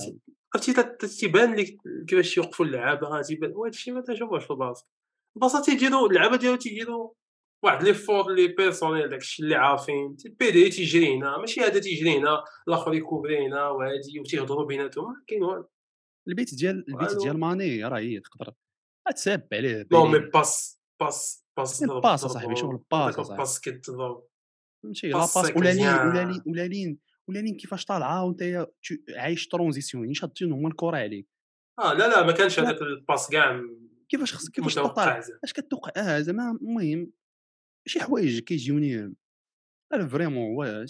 عرفتي 0.54 1.06
تيبان 1.20 1.54
لك 1.54 1.76
كيفاش 2.08 2.36
يوقفوا 2.36 2.66
اللعابه 2.66 3.22
تيبان. 3.22 3.52
وهذا 3.56 3.70
الشيء 3.70 3.94
ما 3.94 4.00
تنشوفوش 4.00 4.44
في 4.44 4.50
البلاصه 4.50 4.86
البلاصه 5.36 5.62
تيديروا 5.62 6.08
اللعابه 6.08 6.36
ديالو 6.36 6.56
تيديروا 6.56 7.10
واحد 7.64 7.82
لي 7.82 7.94
فور 7.94 8.32
لي 8.32 8.48
بيرسونيل 8.48 9.08
داكشي 9.08 9.42
اللي 9.42 9.54
عارفين. 9.54 10.16
البي 10.26 10.50
دي 10.50 10.68
تيجري 10.68 11.16
هنا. 11.16 11.38
ماشي 11.38 11.60
هذا 11.60 11.80
تيجري 11.80 12.18
هنا 12.18 12.44
الآخر 12.68 12.94
يكوبري 12.94 13.46
هنا 13.46 13.68
وهادي 13.68 14.20
وتيهضروا 14.20 14.66
بيناتهم. 14.66 15.04
ما 15.04 15.22
كاين 15.26 15.42
والو 15.42 15.68
البيت 16.28 16.54
ديال 16.54 16.84
البيت 16.88 17.16
ديال 17.22 17.38
ماني 17.40 17.84
راه 17.84 17.98
هي 17.98 18.20
تقدر 18.20 18.54
تساب 19.14 19.48
عليه 19.52 19.86
نو 19.92 20.06
مي 20.06 20.18
باس 20.18 20.80
باس 21.00 21.44
باس 21.56 21.84
باس 21.84 22.20
صاحبي 22.20 22.56
شغل 22.56 22.84
باس 22.92 23.14
صاحبي 23.14 23.36
باس 23.36 23.60
كتضرب 23.60 24.28
فهمتي؟ 24.82 25.08
لا 25.08 25.18
باس 25.18 25.36
ولا 25.36 25.72
لين 25.72 25.88
ولا 25.88 26.24
لين 26.24 26.42
ولا 26.46 26.66
لين 26.66 26.98
ولا 27.28 27.38
لين 27.38 27.56
كيفاش 27.56 27.84
طالعة 27.84 28.24
وأنت 28.24 28.66
عايش 29.16 29.48
ترونزيسيون 29.48 30.14
شادين 30.14 30.52
هما 30.52 30.68
الكره 30.68 30.96
عليك. 30.96 31.28
آه 31.78 31.92
لا 31.92 32.08
لا 32.08 32.26
ما 32.26 32.32
كانش 32.32 32.60
هذاك 32.60 32.82
الباس 32.82 33.28
كاع 33.28 33.60
كيفاش 34.08 34.34
خصك 34.34 34.52
كيفاش 34.52 34.74
تطلع؟ 34.74 35.20
اش 35.44 35.52
كتوقع؟ 35.52 35.92
آه 35.96 36.20
زعما 36.20 36.58
المهم 36.62 37.12
شي 37.86 38.00
حوايج 38.00 38.38
كيجيوني 38.38 39.14
أنا 39.92 40.08
فريمون 40.08 40.54
هو 40.54 40.86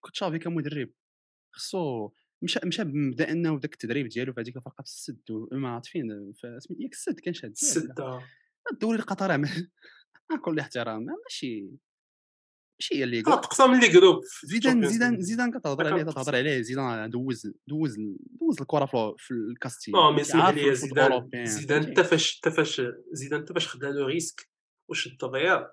كنت 0.00 0.16
شافي 0.16 0.38
كمدرب. 0.38 0.90
خصو 1.54 2.10
مشى 2.42 2.60
مشى 2.64 2.84
بمبدا 2.84 3.30
إنه 3.30 3.58
داك 3.58 3.72
التدريب 3.72 4.08
ديالو 4.08 4.32
في 4.32 4.40
هذيك 4.40 4.56
الفرقه 4.56 4.82
في 4.82 4.88
السد 4.88 5.20
ما 5.52 5.68
عرفت 5.68 5.86
فين 5.86 6.32
ياك 6.78 6.92
السد 6.92 7.20
كان 7.20 7.34
شاد 7.34 7.50
السد 7.50 8.20
الدوري 8.72 8.98
القطري 8.98 9.38
مع 9.38 10.36
كل 10.44 10.58
احترام 10.60 11.06
ماشي 11.24 11.70
ماشي 12.80 12.94
هي 12.94 13.04
اللي 13.04 13.20
اقسم 13.26 13.74
اللي 13.74 13.88
جروب 13.88 14.20
زيدان 14.44 14.88
زيدان 14.88 15.20
زيدان 15.20 15.58
كتهضر 15.58 15.92
عليه 15.92 16.02
تهضر 16.02 16.36
عليه 16.36 16.60
زيدان 16.60 17.10
دوز 17.10 17.52
دوز 17.66 17.96
دوز 18.40 18.60
الكرة 18.60 19.14
في 19.18 19.30
الكاستيل 19.30 19.96
آه 19.96 20.12
مي 20.12 20.20
اسمح 20.20 20.48
لي 20.48 20.74
زيدان 20.74 21.30
زيدان 21.44 21.82
انت 21.82 22.00
فاش 22.00 22.36
انت 22.36 22.54
فاش 22.54 22.82
زيدان 23.12 23.40
انت 23.40 23.52
فاش 23.52 23.68
خدا 23.68 23.90
لو 23.90 24.06
ريسك. 24.06 24.48
وشد 24.90 25.24
الريال 25.24 25.70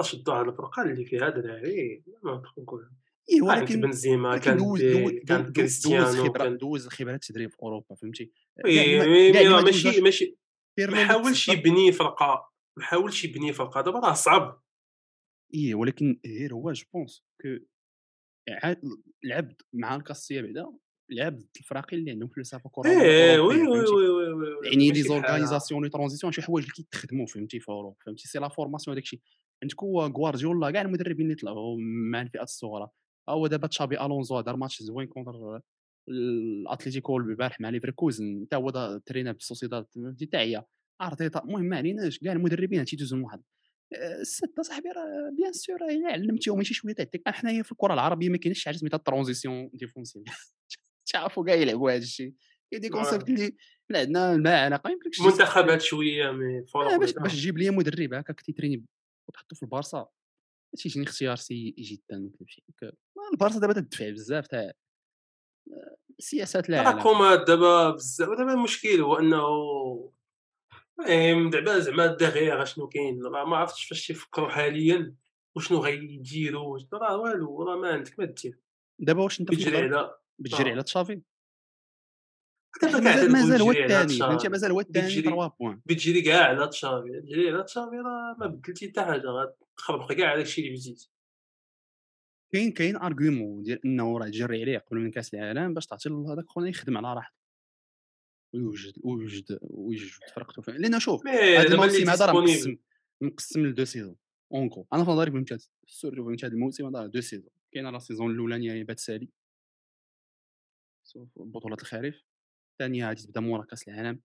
شدوا 0.00 0.34
على 0.34 0.48
الفرقة 0.48 0.82
اللي 0.82 1.04
فيها 1.04 1.28
دراري 1.28 2.04
ما 2.22 2.42
نقول 2.58 2.90
اي 3.30 3.40
ولكن 3.40 3.80
بنزيما 3.80 4.38
كان 4.38 4.56
دوز 4.56 4.82
كان 5.26 5.52
كريستيانو 5.52 6.32
كان 6.32 6.56
دوز 6.56 6.88
خبرات 6.88 7.22
التدريب 7.22 7.50
في 7.50 7.56
أوروبا 7.62 7.94
فهمتي؟ 7.94 8.32
ماشي 8.64 10.00
ماشي. 10.00 10.38
ما 10.80 11.04
حاولش 11.04 11.48
يبني 11.48 11.92
فرقة 11.92 12.52
ما 12.78 12.84
حاولش 12.84 13.24
يبني 13.24 13.52
فرقة 13.52 13.80
دابا 13.80 13.98
راه 13.98 14.12
صعب. 14.12 14.62
اي 15.54 15.74
ولكن 15.74 16.20
غير 16.26 16.54
هو 16.54 16.72
جو 16.72 16.84
بونس 16.94 17.24
كو 17.42 17.48
لعب 19.24 19.52
مع 19.72 19.96
الكاسيه 19.96 20.40
بعدا 20.40 20.72
لعب 21.10 21.38
الفراقي 21.56 21.96
اللي 21.96 22.10
عندهم 22.10 22.28
فلسفه 22.28 22.70
كره 22.72 22.90
إيه 22.90 23.40
وي 23.40 23.66
وي 23.66 23.78
وي 23.78 24.08
وي 24.08 24.66
يعني 24.66 24.90
لي 24.90 25.02
زورغانيزاسيون 25.02 25.84
لي 25.84 25.90
ترانزيسيون 25.90 26.32
شي 26.32 26.42
حوايج 26.42 26.64
اللي 26.64 26.74
كيتخدموا 26.74 27.26
فهمتي 27.26 27.60
في 27.60 27.68
أوروبا 27.68 27.96
فهمتي؟ 28.06 28.28
سي 28.28 28.38
لا 28.38 28.48
فورماسيون 28.48 28.94
داك 28.94 29.04
الشيء 29.04 29.20
عندك 29.62 29.82
هو 29.82 30.06
غوارديولا 30.06 30.70
كاع 30.70 30.82
المدربين 30.82 31.26
اللي 31.26 31.36
طلعوا 31.36 31.76
مع 32.10 32.22
الفئات 32.22 32.48
الصغرى. 32.48 32.90
هو 33.28 33.46
دابا 33.46 33.66
تشابي 33.66 34.00
ألونزو 34.00 34.40
دار 34.40 34.56
ماتش 34.56 34.82
زوين 34.82 35.06
كونتر 35.06 35.60
الاتليتيكو 36.08 37.16
البارح 37.16 37.60
مع 37.60 37.68
ليفركوزن 37.68 38.44
حتى 38.46 38.56
هو 38.56 39.00
ترينا 39.06 39.32
بالسوسيداد 39.32 39.86
حتى 40.22 40.36
هي 40.36 40.64
ارتيتا 41.02 41.42
المهم 41.44 41.64
ما 41.64 41.76
عليناش 41.76 42.18
كاع 42.18 42.32
المدربين 42.32 42.84
تيدوزوا 42.84 43.18
من 43.18 43.24
واحد. 43.24 43.42
السته 44.20 44.62
صاحبي 44.62 44.88
راه 44.88 45.30
بيان 45.36 45.52
سور 45.52 45.84
الا 45.84 46.08
علمتيهم 46.08 46.62
شي 46.62 46.74
شوية 46.74 46.94
تعطيك 46.94 47.22
حنايا 47.28 47.62
في 47.62 47.72
الكرة 47.72 47.94
العربية 47.94 48.28
ما 48.28 48.36
كاينش 48.36 48.64
حاجة 48.64 48.76
سميتها 48.76 48.96
ترونزيسيون 48.96 49.70
ديفونسيف 49.74 50.22
تعرفوا 51.12 51.44
كاع 51.44 51.54
يلعبوا 51.54 51.90
هذا 51.90 52.02
الشيء. 52.02 52.34
هي 52.72 52.78
دي 52.78 52.88
كونسيبت 52.88 53.28
اللي 53.28 53.52
عندنا 53.90 54.34
المعنى 54.34 54.80
ما 54.84 54.90
يمكنش 54.90 55.20
منتخبات 55.20 55.80
شوية 55.80 56.30
مي 56.30 56.64
باش 56.98 57.12
باش 57.12 57.32
تجيب 57.32 57.58
لي 57.58 57.70
مدرب 57.70 58.14
هكا 58.14 58.32
كتيتريني 58.32 58.84
وتحطو 59.28 59.56
في 59.56 59.62
البارسا. 59.62 60.06
تيجيني 60.76 61.06
اختيار 61.06 61.36
سيء 61.36 61.74
جدا 61.78 62.30
البارسا 63.32 63.60
دابا 63.60 63.72
تدفع 63.72 64.10
بزاف 64.10 64.46
تاع 64.46 64.72
سياسات 66.18 66.68
العالم 66.68 66.88
الحكومات 66.88 67.46
دابا 67.46 67.90
بزاف 67.90 68.28
دابا 68.28 68.52
المشكل 68.52 69.00
هو 69.00 69.18
انه 69.18 69.42
المهم 71.00 71.50
دابا 71.50 71.78
زعما 71.78 72.04
الدغيغ 72.04 72.64
شنو 72.64 72.88
كاين 72.88 73.20
ما 73.22 73.56
عرفتش 73.56 73.84
فاش 73.84 74.06
تيفكروا 74.06 74.48
حاليا 74.48 75.14
وشنو 75.56 75.78
غيديروا 75.78 76.78
راه 76.92 77.16
والو 77.16 77.62
راه 77.62 77.76
ما 77.76 77.88
عندك 77.88 78.18
ما 78.18 78.24
دير 78.24 78.58
دابا 78.98 79.22
واش 79.22 79.40
انت 79.40 79.50
بتجري 79.50 79.76
على 79.76 80.14
بتجري 80.38 80.70
على 80.70 80.82
تشافي 80.82 81.22
مازال 83.28 83.62
هو 83.62 83.72
الثاني 83.72 84.18
فهمتي؟ 84.18 84.48
مازال 84.48 84.70
هو 84.70 84.80
الثاني 84.80 85.22
3 85.22 85.54
بوان. 85.60 85.82
بتجري 85.86 86.22
كاع 86.22 86.44
على 86.44 86.68
تشافي 86.68 87.20
تجري 87.20 87.50
على 87.50 87.64
تشافي 87.64 87.96
راه 87.96 88.36
ما 88.38 88.46
بدلتي 88.46 88.88
حتى 88.88 89.02
حاجة 89.02 89.26
غتخربق 89.26 90.12
كاع 90.12 90.28
على 90.30 90.42
الشيء 90.42 90.64
اللي 90.64 90.76
بديتي 90.76 91.10
كاين 92.52 92.72
كاين 92.72 92.96
argument 92.96 93.62
ديال 93.62 93.84
إنه 93.84 94.18
راه 94.18 94.26
تجري 94.26 94.62
عليه 94.62 94.78
قبل 94.78 94.98
من 94.98 95.10
كاس 95.10 95.34
العالم 95.34 95.74
باش 95.74 95.86
تعطي 95.86 96.08
هذاك 96.08 96.44
خونا 96.48 96.68
يخدم 96.68 96.96
على 96.96 97.14
راحته. 97.14 97.42
ويوجد 98.54 98.92
ويوجد 99.04 99.58
ويوجد 99.62 100.20
فرقته 100.34 100.62
فيه 100.62 100.72
لأن 100.72 101.00
شوف 101.00 101.26
هذا 101.26 101.74
الموسم 101.74 102.10
هذا 102.10 102.26
راه 102.26 102.32
مقسم 102.32 102.76
مقسم 103.20 103.66
ل 103.66 103.70
deux 103.70 103.84
saisons 103.84 104.16
encore 104.52 104.86
أنا 104.92 105.04
في 105.04 105.10
نظري 105.10 105.30
فهمت 105.30 105.70
surtout 105.86 106.24
فهمت 106.24 106.44
هذا 106.44 106.54
الموسم 106.54 106.86
هذا 106.86 107.06
deux 107.06 107.20
saisons. 107.20 107.50
كاين 107.72 107.86
la 107.92 107.98
saison 107.98 108.30
الأولانية 108.30 108.84
بات 108.84 108.98
سالي 108.98 109.28
بطولة 111.36 111.76
الخريف. 111.80 112.22
الثانية 112.82 113.08
غادي 113.08 113.22
تبدا 113.22 113.40
مورا 113.40 113.64
كاس 113.64 113.88
العالم 113.88 114.20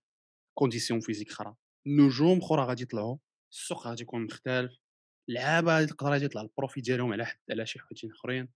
condition 0.57 1.00
physique 1.00 1.29
أخرى 1.29 1.55
نجوم 1.87 2.37
أخرى 2.37 2.61
غادي 2.61 2.83
يطلعوا 2.83 3.17
السوق 3.53 3.87
غادي 3.87 4.03
يكون 4.03 4.25
مختلف 4.25 4.77
لعابة 5.29 5.85
تقدر 5.85 6.11
غادي 6.11 6.25
يطلع 6.25 6.41
البروفي 6.41 6.81
ديالهم 6.81 7.13
على 7.13 7.25
حد 7.25 7.39
على 7.51 7.65
شي 7.65 7.79
حوايج 7.79 8.05
أخرين. 8.05 8.49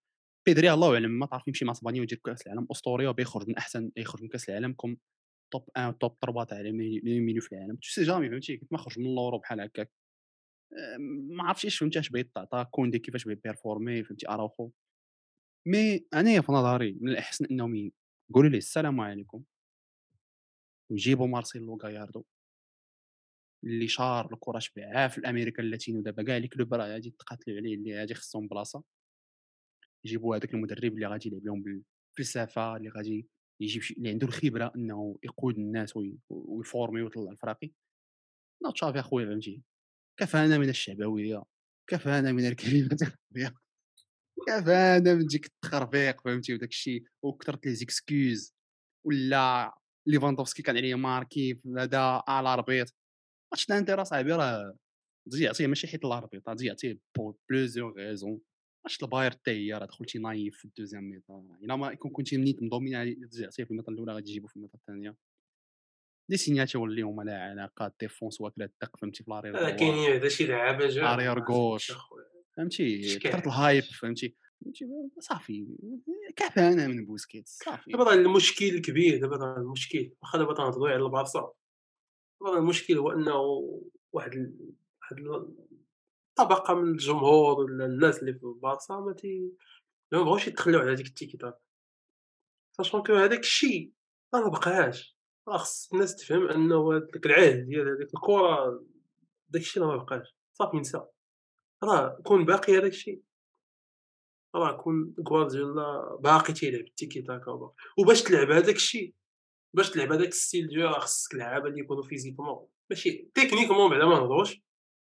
بيدري 0.48 0.74
الله 0.74 0.94
اعلم 0.94 1.12
ما 1.20 1.26
تعرف 1.26 1.48
يمشي 1.48 1.66
مع 1.66 1.72
اسبانيا 1.72 2.00
ويدير 2.00 2.22
كأس 2.26 2.48
العالم 2.48 2.68
أسطورية 2.72 3.10
وبيخرج 3.10 3.50
من 3.50 3.58
أحسن 3.58 3.92
يخرج 3.98 4.22
من 4.24 4.30
كأس 4.30 4.50
العالم 4.50 4.74
كوم 4.74 4.98
توب 5.54 5.70
1 5.78 5.94
توب 5.94 6.18
3 6.22 6.44
تاع 6.44 6.62
لي 6.62 7.42
في 7.42 7.56
العالم. 7.56 7.76
تو 7.76 7.90
سي 7.90 8.04
جامي 8.04 8.30
فهمتي؟ 8.30 8.58
كيف 8.58 8.72
ما 8.72 8.78
خرج 8.78 9.00
من 9.00 9.06
اللورو 9.06 9.38
بحال 9.38 9.62
هكاك. 9.62 9.92
ما 11.32 11.44
عرفتش 11.44 11.66
اش 11.66 11.78
فهمتي 11.78 12.00
اش 12.00 12.10
بغيت 12.10 12.36
تعطى 12.36 12.66
كوندي 12.72 13.00
كيفاش 13.00 13.26
بغيت 13.26 13.44
بيرفورمي 13.44 14.04
فهمتي؟ 14.04 14.30
أراوخو. 14.30 14.72
مي 15.68 16.06
أنايا 16.14 16.42
في 16.42 16.52
نظري 16.52 16.98
من 17.02 17.10
الأحسن 17.12 17.46
أنهم 17.46 17.92
يقولوا 18.30 18.50
ليه 18.50 18.58
السلام 18.58 19.02
عليكم. 19.02 19.44
ويجيبوا 20.92 21.28
مارسيلو 21.28 21.80
غاياردو 21.84 22.24
اللي 23.64 23.88
شار 23.88 24.34
الكرة 24.34 24.60
شبعها 24.60 25.08
في 25.08 25.18
الأمريكا 25.18 25.64
اللاتينو 25.64 26.02
دابا 26.02 26.24
كاع 26.24 26.38
les 26.38 26.48
clubs 26.48 26.74
راه 26.74 26.88
غادي 26.88 27.08
يتقاتلوا 27.08 27.58
عليه 27.58 27.76
اللي 27.76 28.00
غادي 28.00 28.14
خصهم 28.14 28.48
بلاصة. 28.48 28.84
يجيبوا 30.06 30.36
هذاك 30.36 30.54
المدرب 30.54 30.94
اللي 30.94 31.08
غادي 31.08 31.30
يلعب 31.30 31.46
لهم 31.46 31.84
فلسفه 32.18 32.78
اللي 32.78 32.90
غادي 32.90 33.28
يجيب 33.62 33.82
اللي 33.98 34.10
عنده 34.10 34.28
الخبرة 34.28 34.72
إنه 34.76 35.20
يقود 35.24 35.58
الناس 35.58 35.94
و 36.30 36.40
former 36.40 37.02
ويطلع 37.02 37.32
الفراقي 37.32 37.72
لا 38.64 38.72
تشافي 38.72 39.00
أخويا 39.00 39.26
فهمتي؟ 39.26 39.62
كفانا 40.20 40.58
من 40.58 40.70
الشعبوية؟ 40.70 41.44
كفانا 41.88 42.32
من 42.32 42.48
الكلمات 42.48 43.00
كفانا 44.48 45.14
من 45.14 45.26
ديك 45.26 45.46
التخربيق 45.46 46.22
فهمتي؟ 46.22 46.54
وداك 46.54 46.70
الشيء 46.70 47.04
وكثرت 47.24 47.66
les 47.66 47.76
excuses 47.76 48.54
ولا 49.06 49.74
ليفاندوفسكي 50.08 50.64
كان 50.64 50.78
عليه 50.78 50.96
ماركي 50.96 51.62
هذا 51.78 52.24
على 52.28 52.56
ربيط 52.56 52.96
ماتش 53.54 53.70
الانتر 53.70 54.04
صاحبي 54.04 54.32
راه 54.32 54.78
تجي 55.32 55.44
يعطيه 55.44 55.68
ماشي 55.68 55.88
حيت 55.88 56.06
الاربيط 56.06 56.50
تجي 56.50 56.68
يعطيه 56.68 57.00
بور 57.18 57.38
بلوزيور 57.50 57.92
غيزون 57.92 58.42
ماتش 58.86 59.04
الباير 59.04 59.32
حتى 59.32 59.52
هي 59.52 59.74
راه 59.74 59.86
دخلتي 59.86 60.20
نايف 60.20 60.58
في 60.58 60.66
الدوزيام 60.66 61.04
ميطا. 61.04 61.58
إلا 61.64 61.76
ما 61.76 61.94
كون 61.94 62.12
كنتي 62.12 62.38
منيت 62.38 62.64
مضومين 62.64 62.94
يعطيه 62.94 63.64
في 63.64 63.72
الميطا 63.72 63.92
الأولى 63.92 64.14
غادي 64.14 64.26
تجيبو 64.26 64.48
في 64.48 64.56
الميطا 64.56 64.78
الثانية. 64.78 65.16
دي 66.30 66.38
سينياتور 66.38 66.88
اللي 66.88 67.02
هما 67.02 67.24
لا 67.24 67.42
علاقه 67.42 67.94
ديفونس 68.00 68.42
واكله 68.42 68.66
الدق 68.66 68.98
فهمتي 68.98 69.24
في 69.24 69.32
لارير 69.32 69.70
كاينين 69.70 70.12
هذا 70.12 70.30
شي 70.30 70.46
لعابه 70.46 70.88
جا 70.88 71.14
ارير 71.14 71.40
غوش 71.40 71.92
فهمتي 72.58 73.20
كثرت 73.20 73.48
الهايب 73.48 73.84
فهمتي. 73.84 74.36
صافي. 75.20 75.68
كفانا 76.36 76.88
من 76.88 77.06
بوسكيت 77.06 77.48
صافي. 77.48 77.92
دابا 77.92 78.14
المشكل 78.14 78.66
الكبير 78.66 79.22
دابا 79.22 79.58
المشكل. 79.58 80.14
واخا 80.22 80.38
دابا 80.38 80.54
تنهضروا 80.54 80.90
على 80.90 81.06
البارسا 81.06 81.52
دابا 82.42 82.58
المشكل 82.58 82.98
هو 82.98 83.12
أنه 83.12 83.36
واحد 84.14 84.56
واحد 85.02 85.18
طبقة 86.36 86.74
من 86.74 86.92
الجمهور 86.92 87.60
ولا 87.60 87.86
الناس 87.86 88.20
اللي 88.20 88.34
في 88.34 88.44
البارسا 88.44 88.94
ما 88.94 89.14
تي 89.14 89.52
ما 90.12 90.24
بغاوش 90.24 90.48
يتخلوا 90.48 90.82
على 90.82 90.92
هذيك 90.92 91.08
التيكي 91.08 91.38
تاكا 91.38 91.58
sachant 92.78 93.04
que 93.04 93.14
هذاك 93.14 93.40
الشيء 93.40 93.94
ما 94.34 94.48
بقاش 94.48 95.18
خص 95.48 95.94
الناس 95.94 96.16
تفهم 96.16 96.48
أنه 96.48 97.00
داك 97.00 97.26
العهد 97.26 97.66
ديال 97.66 97.88
هذيك 97.88 98.16
الكرة 98.16 98.84
داك 99.50 99.62
الشيء 99.62 99.84
ما 99.84 99.96
بقاش. 99.96 100.36
صافي 100.54 100.78
نسى 100.78 101.02
راه 101.84 102.22
كون 102.24 102.46
باقي 102.46 102.78
هذاك 102.78 102.92
الشيء. 102.92 103.22
راه 104.56 104.72
كون 104.72 105.14
غوارديولا 105.30 106.18
باقي 106.20 106.54
تيلعب 106.54 106.86
التيكي 106.86 107.22
تاكا 107.22 107.74
وباش 107.98 108.24
تلعب 108.24 108.52
هذاك 108.52 108.76
الشيء 108.76 109.14
باش 109.76 109.90
تلعب 109.90 110.12
هذاك 110.12 110.28
ال 110.28 110.35
style 110.35 110.68
ديال 110.68 110.86
راه 110.86 111.00
خصك 111.00 111.36
لعابه 111.36 111.68
اللي 111.68 111.80
يكونوا 111.80 112.04
physiquement. 112.04 112.68
ماشي 112.90 113.30
techniquement 113.36 113.90
بعدا 113.90 114.06
ما 114.06 114.20
نهضروش 114.20 114.62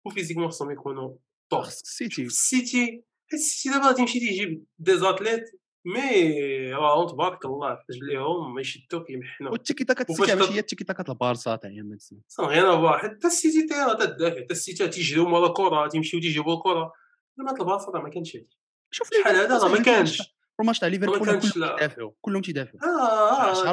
و 0.07 0.10
physiquement 0.10 0.49
خصهم 0.49 0.71
يكونوا 0.71 1.17
top 1.51 1.61
السيتي 1.61 2.23
السيتي 2.23 3.05
السيتي 3.33 3.79
دابا 3.79 3.93
تيمشي 3.93 4.21
تيجيب 4.21 4.65
des 4.79 4.99
athlètes 4.99 5.61
mais 5.87 6.73
راهم 6.73 7.09
تبارك 7.09 7.45
الله 7.45 7.79
رجليهم 7.91 8.55
ما 8.55 8.61
يشدوك 8.61 9.11
يمحنوا 9.11 9.53
والتيكي 9.53 9.85
تاكا 9.85 10.05
السيتي 10.11 10.35
ماشي 10.35 10.53
هي 10.53 10.59
التيكي 10.59 10.85
تاكا 10.85 11.13
البارسا 11.13 11.57
تاع 11.57 11.71
يا 11.71 11.97
سان 12.27 12.47
غير 12.47 12.75
à 12.75 12.79
voir 12.79 12.99
حتى 12.99 13.27
السيتي 13.27 13.67
تاع 13.67 13.93
تدافع 13.95 14.41
حتى 14.41 14.51
السيتي 14.51 14.89
تيجريو 14.89 15.29
مورا 15.29 15.47
الكره 15.47 15.89
تيمشيو 15.89 16.21
تيجيبوا 16.21 16.55
الكره 16.55 16.93
لما 17.39 17.53
البارسا 17.61 17.91
ما 17.91 18.09
كانش 18.09 18.37
هادي. 18.37 18.59
شوف 18.97 19.11
شحال 19.15 19.37
هذا؟ 19.37 19.69
ما 19.69 19.83
كانش. 19.83 20.37
الماتش 20.61 20.79
تاع 20.79 20.89
ليفربول 20.89 21.19
كلهم 21.19 21.39
تيدافعوا 21.39 22.13
كلهم 22.21 22.43
تيدافعوا 22.43 22.81
آه 22.85 23.51
10 23.51 23.69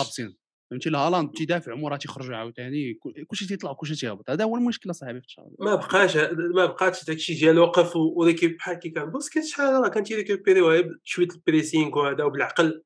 هابطين 0.00 0.36
فهمتي؟ 0.70 0.88
هالاند 0.88 1.30
تيدافع 1.30 1.74
مورا 1.74 1.96
تيخرجوا 1.96 2.36
عاوتاني 2.36 2.94
كلشي 3.26 3.46
تيطلع 3.46 3.72
كلشي 3.72 3.94
تيهبط. 3.94 4.30
هذا 4.30 4.44
هو 4.44 4.56
المشكل 4.56 4.94
صاحبي 4.94 5.20
في 5.20 5.26
الشهر 5.26 5.48
ما 5.60 5.74
بقاش 5.74 6.16
ما 6.54 6.66
بقاتش 6.66 7.04
داكشي 7.04 7.34
ديال 7.34 7.58
وقف 7.58 7.96
و 7.96 8.03
l'équipe 8.03 8.56
بحال 8.56 8.78
كي 8.78 8.90
كان. 8.90 9.10
بوسكيت 9.10 9.44
شحال 9.44 9.82
راه 9.82 9.88
كان 9.88 10.04
تيريكوبيري 10.04 10.90
شوية 11.04 11.28
ال 11.28 11.36
pressing 11.36 11.98
وهذا 11.98 12.24
وبالعقل. 12.24 12.82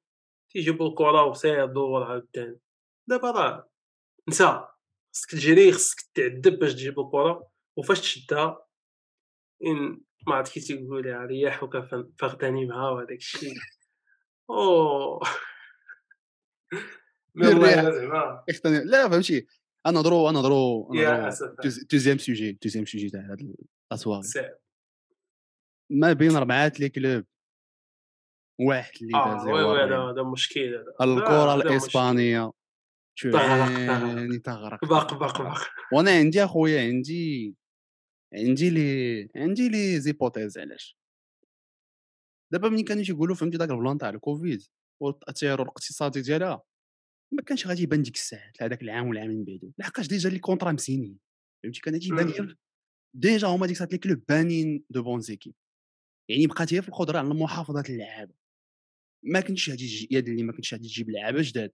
تيجيبوا 0.53 0.89
الكرة 0.89 1.25
وسير 1.25 1.67
دور 1.67 2.05
عاوتاني. 2.05 2.59
دابا 3.09 3.31
راه 3.31 3.69
نسى 4.29 4.61
خصك 5.15 5.31
تجري 5.31 5.73
خصك 5.73 6.01
تعذب 6.15 6.59
باش 6.59 6.75
تجيب 6.75 7.01
الكرة. 7.01 7.51
وفاش 7.79 8.01
تشدها 8.01 8.67
إن 9.67 10.01
ما 10.27 10.35
عرفت 10.35 10.59
كي 10.59 10.87
لها 10.91 11.27
رياحك 11.27 11.71
فاغتني 12.19 12.67
معها 12.67 12.91
وهذاك 12.91 13.19
الشيء 13.19 13.55
أوه. 14.51 15.21
لا 18.85 19.09
فهمتي. 19.09 19.47
نهضروا 19.87 20.33
نهضروا 20.33 20.95
دوزيام 21.93 22.19
سوجي 22.19 22.53
دوزيام 22.53 22.87
سوجي 22.87 23.11
تاع 23.11 23.21
هاد 23.21 23.55
الأسواق. 23.93 24.23
ما 25.91 26.13
بين 26.13 26.37
اربعه 26.37 26.73
les 26.81 26.89
clubs 26.89 27.25
واحد 28.61 28.93
اللي 29.03 29.13
داز 29.13 29.47
oui 29.47 29.63
oui 29.63 29.83
هذا 29.83 30.23
مشكل 30.23 30.85
الكرة 31.01 31.55
الإسبانية. 31.55 32.53
يعني 33.25 34.39
تغرق. 34.39 34.85
باق 34.85 35.15
باق 35.15 35.43
باق. 35.43 35.69
وأنا 35.93 36.11
عندي 36.11 36.45
أخويا 36.45 36.81
عندي 36.81 37.55
عندي 38.35 38.71
لي 38.71 39.29
عندي 39.37 39.69
les 39.69 40.01
hypothèses 40.01 40.59
علاش. 40.59 40.97
دابا 42.53 42.69
ملي 42.69 42.83
كانوا 42.83 43.03
تيقولوا 43.03 43.37
فهمتي 43.37 43.59
داك 43.59 43.71
ال 43.71 43.76
plan 43.76 43.99
تاع 43.99 44.11
الكوفيد 44.11 44.63
والتأثير 45.03 45.63
الاقتصادي 45.63 46.21
ديالها 46.21 46.63
ما 47.33 47.43
كانش 47.43 47.67
غادي 47.67 47.83
يبان 47.83 48.03
ديك 48.03 48.15
الساعة 48.15 48.53
هذاك 48.61 48.83
العام 48.83 49.09
والعامين 49.09 49.39
من 49.39 49.45
بعدو. 49.45 49.73
لحقاش 49.79 50.07
déjà 50.07 50.31
les 50.31 50.39
contrats 50.39 50.73
مسينين 50.73 51.19
فهمتي 51.63 51.81
كان 51.81 51.95
غادي 51.95 52.09
يبان 52.09 52.57
déjà 53.15 53.49
هما 53.49 53.67
ديك 53.67 53.77
الساعة 53.77 53.89
les 53.93 53.99
clubs 53.99 54.23
بانين 54.29 54.85
de 54.91 55.03
bonnes 55.03 55.21
équipes 55.21 55.55
يعني 56.31 56.47
بقات 56.47 56.75
هي 56.75 56.83
في 56.83 56.89
القدرة 56.89 57.19
على 57.19 57.29
محافظة 57.29 57.85
اللعابة. 57.89 58.35
ما 59.25 59.41
كنتش 59.41 59.71
غادي 59.71 60.09
يد 60.11 60.29
اللي 60.29 60.43
ما 60.43 60.53
كنتش 60.53 60.75
غادي 60.75 60.89
تجيب 60.89 61.11
لعابة 61.11 61.43
جداد. 61.43 61.73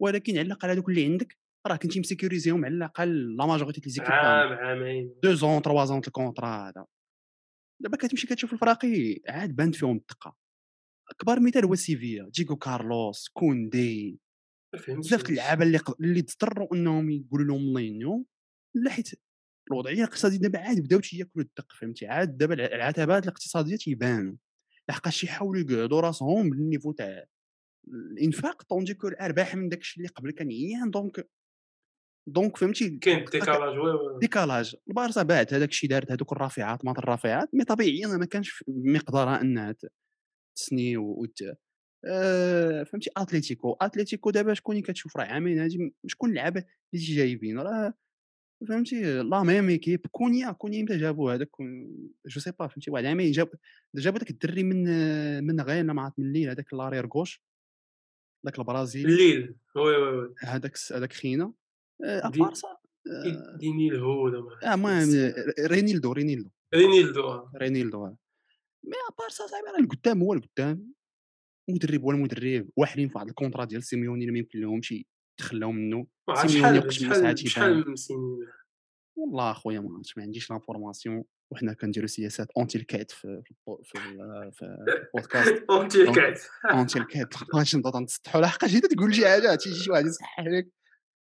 ولكن 0.00 0.38
على 0.38 0.46
الأقل 0.46 0.70
هذوك 0.70 0.88
اللي 0.88 1.04
عندك 1.04 1.38
راه 1.66 1.76
كنتي 1.76 2.00
مسيكوريزيهم 2.00 2.64
على 2.64 2.74
الأقل 2.74 3.36
la 3.36 3.46
majorité 3.46 3.80
les 3.80 3.90
équipes 3.90 4.12
عام 4.12 4.52
عامين. 4.52 5.14
deux 5.22 5.34
ans 5.34 5.62
trois 5.62 5.84
ans 5.84 5.98
ال 5.98 6.07
contrat 6.07 6.68
هذا. 6.68 6.86
دابا 7.82 7.96
كتمشي 7.96 8.26
كتشوف 8.26 8.52
الفراقي 8.52 9.20
عاد 9.28 9.56
بانت 9.56 9.74
فيهم 9.74 9.96
الدقة. 9.96 10.36
اكبر 11.10 11.40
مثال 11.40 11.64
هو 11.64 11.74
سيفيا 11.74 12.30
ديغو 12.34 12.56
كارلوس 12.56 13.28
كوندي. 13.28 14.20
بزاف 14.88 15.30
اللعابة 15.30 15.64
اللي 15.64 15.80
اللي 16.00 16.20
اضطروا 16.20 16.74
إنهم 16.74 17.10
يقولوا 17.10 17.46
لهم 17.46 17.60
الله 17.60 17.80
ينيو 17.80 18.26
لا 18.74 18.90
حيت 18.90 19.10
الوضعية 19.70 19.94
الاقتصادية 19.94 20.38
دابا 20.38 20.58
عاد 20.58 20.80
بداو 20.80 21.00
تياكلوا 21.00 21.44
الدق 21.44 21.72
فهمتي؟ 21.72 22.06
عاد 22.06 22.36
دابا 22.36 22.54
العتبات 22.54 23.22
الاقتصادية 23.22 23.76
تيبانوا. 23.76 24.36
لحقاش 24.88 25.24
يحاولوا 25.24 25.70
يقعدوا 25.70 26.00
راسهم 26.00 26.50
بال 26.50 26.61
niveau 26.61 26.92
تاع 26.92 27.24
الإنفاق 27.88 28.62
tandis 28.62 28.94
que 28.94 29.08
الأرباح 29.08 29.54
من 29.54 29.68
داك 29.68 29.80
الشيء 29.80 30.02
اللي 30.02 30.14
قبل 30.14 30.30
كان 30.30 30.48
عيان 30.48 30.90
donc 30.90 31.30
donc 32.26 32.56
فهمتي؟ 32.56 32.90
كاين 32.90 33.24
décalage 33.24 33.74
décalage. 34.20 34.76
البارسا 34.88 35.22
باعت 35.22 35.54
هذاك 35.54 35.68
الشيء 35.68 35.90
دارت 35.90 36.12
هذوك 36.12 36.32
الرافعات 36.32 36.84
مات 36.84 36.98
الرافعات 36.98 37.48
mais 37.54 37.64
طبيعيا 37.64 38.06
ما 38.06 38.24
كانش 38.26 38.64
مقدارها 38.68 39.40
انها 39.40 39.76
تسني 40.56 40.96
وت 40.96 41.42
آه 42.04 42.82
فهمتي؟ 42.82 43.10
أتليتيكو. 43.16 43.76
أتليتيكو 43.80 44.30
دابا 44.30 44.54
شكون 44.54 44.76
اللي 44.76 44.86
كتشوف 44.86 45.16
راه؟ 45.16 45.24
عامين 45.24 45.58
هادي 45.58 45.94
شكون 46.06 46.30
اللعابه 46.30 46.64
اللي 46.94 47.04
جايبين؟ 47.04 47.58
راه 47.58 47.94
فهمتي؟ 48.68 49.22
la 49.22 49.42
même 49.42 49.68
équipe 49.68 50.06
كونيا 50.10 50.52
كونيا 50.52 50.80
إمتى 50.80 50.96
جابوا 50.98 51.32
هذاك؟ 51.32 51.50
je 52.26 52.40
sais 52.40 52.52
pas 52.58 52.66
فهمتي؟ 52.66 52.90
واحد 52.90 53.04
عامين 53.04 53.30
جاب 53.32 53.50
جابوا 53.94 54.18
داك 54.18 54.30
الدري 54.30 54.62
من 54.62 54.84
من 55.44 55.60
غير 55.60 55.84
ما 55.84 56.02
عرفت 56.02 56.18
من 56.18 56.26
الليل 56.26 56.48
هذاك 56.48 56.74
l'arrière 56.74 57.06
gauche 57.06 57.42
داك 58.44 58.58
البرازيل. 58.58 59.06
الليل 59.06 59.54
oui 59.76 59.96
oui 59.96 60.18
oui. 60.18 60.34
هذاك 60.40 60.76
هذاك 60.92 61.12
خينا. 61.12 61.52
à 62.04 62.13
part 62.13 62.50
ça 62.50 62.68
آه. 62.68 63.56
دينيل 63.58 63.96
هو 63.96 64.28
آه 64.28 64.74
المهم 64.74 65.32
رينيلدو 65.66 66.12
رينيلدو. 66.12 66.50
رينيلدو 66.74 67.48
رينيلدو 67.56 68.06
مي 68.84 68.96
ابارسا 69.12 69.46
صاحبي 69.46 69.66
راه 69.66 69.80
القدام 69.80 70.22
هو 70.22 70.32
القدام. 70.32 70.92
مدرب 71.70 72.04
ولا 72.04 72.18
مدرب 72.18 72.68
واحدين 72.76 73.08
في 73.08 73.14
واحد 73.14 73.28
الكونترا 73.28 73.64
ديال 73.64 73.82
سيميوني 73.82 74.20
اللي 74.20 74.32
ما 74.32 74.38
يمكن 74.38 74.60
لهمش 74.60 74.94
يتخلاو 75.40 75.72
منه 75.72 76.06
سيميوني 76.34 76.80
ما 76.80 76.90
ساعات 76.90 77.38
شحال 77.38 77.98
سيميوني؟ 77.98 78.46
والله 79.16 79.50
أخويا 79.50 79.80
ما 79.80 79.94
عرفتش 79.94 80.16
ما 80.16 80.22
عنديش 80.22 80.50
لافورماسيون 80.50 81.24
وحنا 81.52 81.72
كنديرو 81.72 82.06
سياسات 82.06 82.48
اونتي 82.56 82.78
الكات 82.78 83.10
في 83.10 83.42
في 83.44 83.54
في, 84.52 84.76
البودكاست 84.88 85.64
اونتي 85.70 86.02
الكات 86.02 86.40
اونتي 86.72 86.98
الكات 86.98 87.34
ماشي 87.54 87.76
نبدا 87.76 88.00
نسطحوا 88.00 88.40
لحقاش 88.40 88.74
اذا 88.74 88.88
تقول 88.88 89.14
شي 89.14 89.28
حاجة 89.28 89.54
تيجي 89.54 89.74
شي 89.74 89.90
واحد 89.90 90.06
يصحح 90.06 90.40
لك 90.40 90.68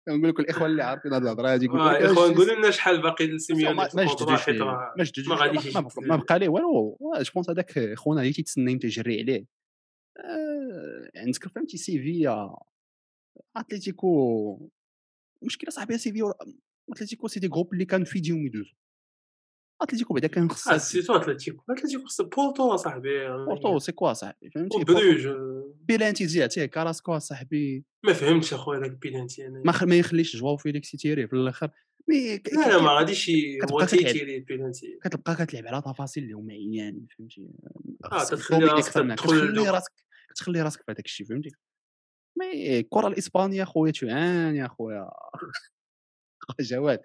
نقول 0.09 0.29
لكم 0.29 0.43
الاخوان 0.43 0.71
اللي 0.71 0.83
عارفين 0.83 1.13
هذه 1.13 1.21
الهضرة 1.23 1.47
هذه 1.49 1.63
يقول 1.63 1.79
لك 1.87 2.01
اخوان 2.01 2.33
قولوا 2.33 2.55
لنا 2.55 2.71
شحال 2.71 3.01
باقي 3.01 3.27
لسيميوني 3.27 3.73
ما 3.75 3.87
جددوش 3.87 4.49
ما 4.97 5.03
جددوش 5.03 5.27
ما 5.27 5.35
غاديش 5.35 5.77
ما 5.97 6.15
بقى 6.15 6.39
ليه؟ 6.39 6.49
والو 6.49 6.97
جو 7.01 7.31
بونس 7.33 7.49
هذاك 7.49 7.93
خونا 7.95 8.21
اللي 8.21 8.33
تيتسنى 8.33 8.77
تيجري 8.77 9.21
عليه. 9.21 9.45
عندك 11.15 11.47
فهمتي 11.47 11.77
سيفيا 11.77 12.55
اتليتيكو 13.55 14.69
المشكلة 15.41 15.69
صاحبي 15.69 15.97
سيفيا 15.97 16.33
اتليتيكو 16.89 17.27
سي 17.27 17.39
دي 17.39 17.47
غروب 17.47 17.73
اللي 17.73 17.85
كانوا 17.85 18.05
في 18.05 18.19
يدوزو 18.19 18.73
أتلتيكو 19.81 20.13
بعدا 20.13 20.27
كان 20.27 20.49
خصها 20.49 20.77
سيتو 20.77 21.15
أتلتيكو. 21.15 21.63
أتلتيكو 21.69 22.05
خص 22.05 22.21
بورتو 22.21 22.73
اصاحبي 22.73 23.27
بورتو 23.27 23.79
سي 23.79 23.91
كوا 23.91 24.13
صاحبي 24.13 24.49
فهمتي؟ 24.49 24.83
بروج 24.83 25.27
بيلانتي 25.81 26.25
تزيعتيه 26.25 26.65
كاراسكو 26.65 27.17
اصاحبي 27.17 27.85
ما 28.05 28.13
فهمتش 28.13 28.53
أخويا 28.53 28.79
داك 28.79 28.91
البيلانتي 28.91 29.47
أنا 29.47 29.61
ما, 29.65 29.85
ما 29.85 29.95
يخليش 29.95 30.35
جواو 30.35 30.57
فيليكس 30.57 30.93
يتيري 30.93 31.27
في 31.27 31.33
الآخر. 31.33 31.69
mais 32.07 32.35
لا 32.35 32.69
لا 32.69 32.81
ما 32.81 32.91
غاديش 32.91 33.31
هو 33.71 33.85
تيتيري 33.85 34.37
البيلانتي 34.37 34.99
كتبقى 35.03 35.35
كتلعب 35.35 35.67
على 35.67 35.81
تفاصيل 35.81 36.23
اللي 36.23 36.33
هما 36.33 36.53
عيان 36.53 37.05
فهمتي؟ 37.17 37.49
آه 38.11 38.23
تخلي 38.23 38.65
راسك 38.65 38.93
تخلي 38.93 39.69
راسك 39.69 39.91
تخلي 40.35 40.61
راسك 40.61 40.79
في 40.85 40.91
هذاك 40.91 41.05
الشيء 41.05 41.27
فهمتي؟ 41.27 41.49
mais 42.39 42.79
الكره 42.79 43.07
الإسبانية 43.07 43.63
خويا 43.63 43.91
تعاني 43.91 44.65
أخويا. 44.65 45.09
جواد 46.59 46.99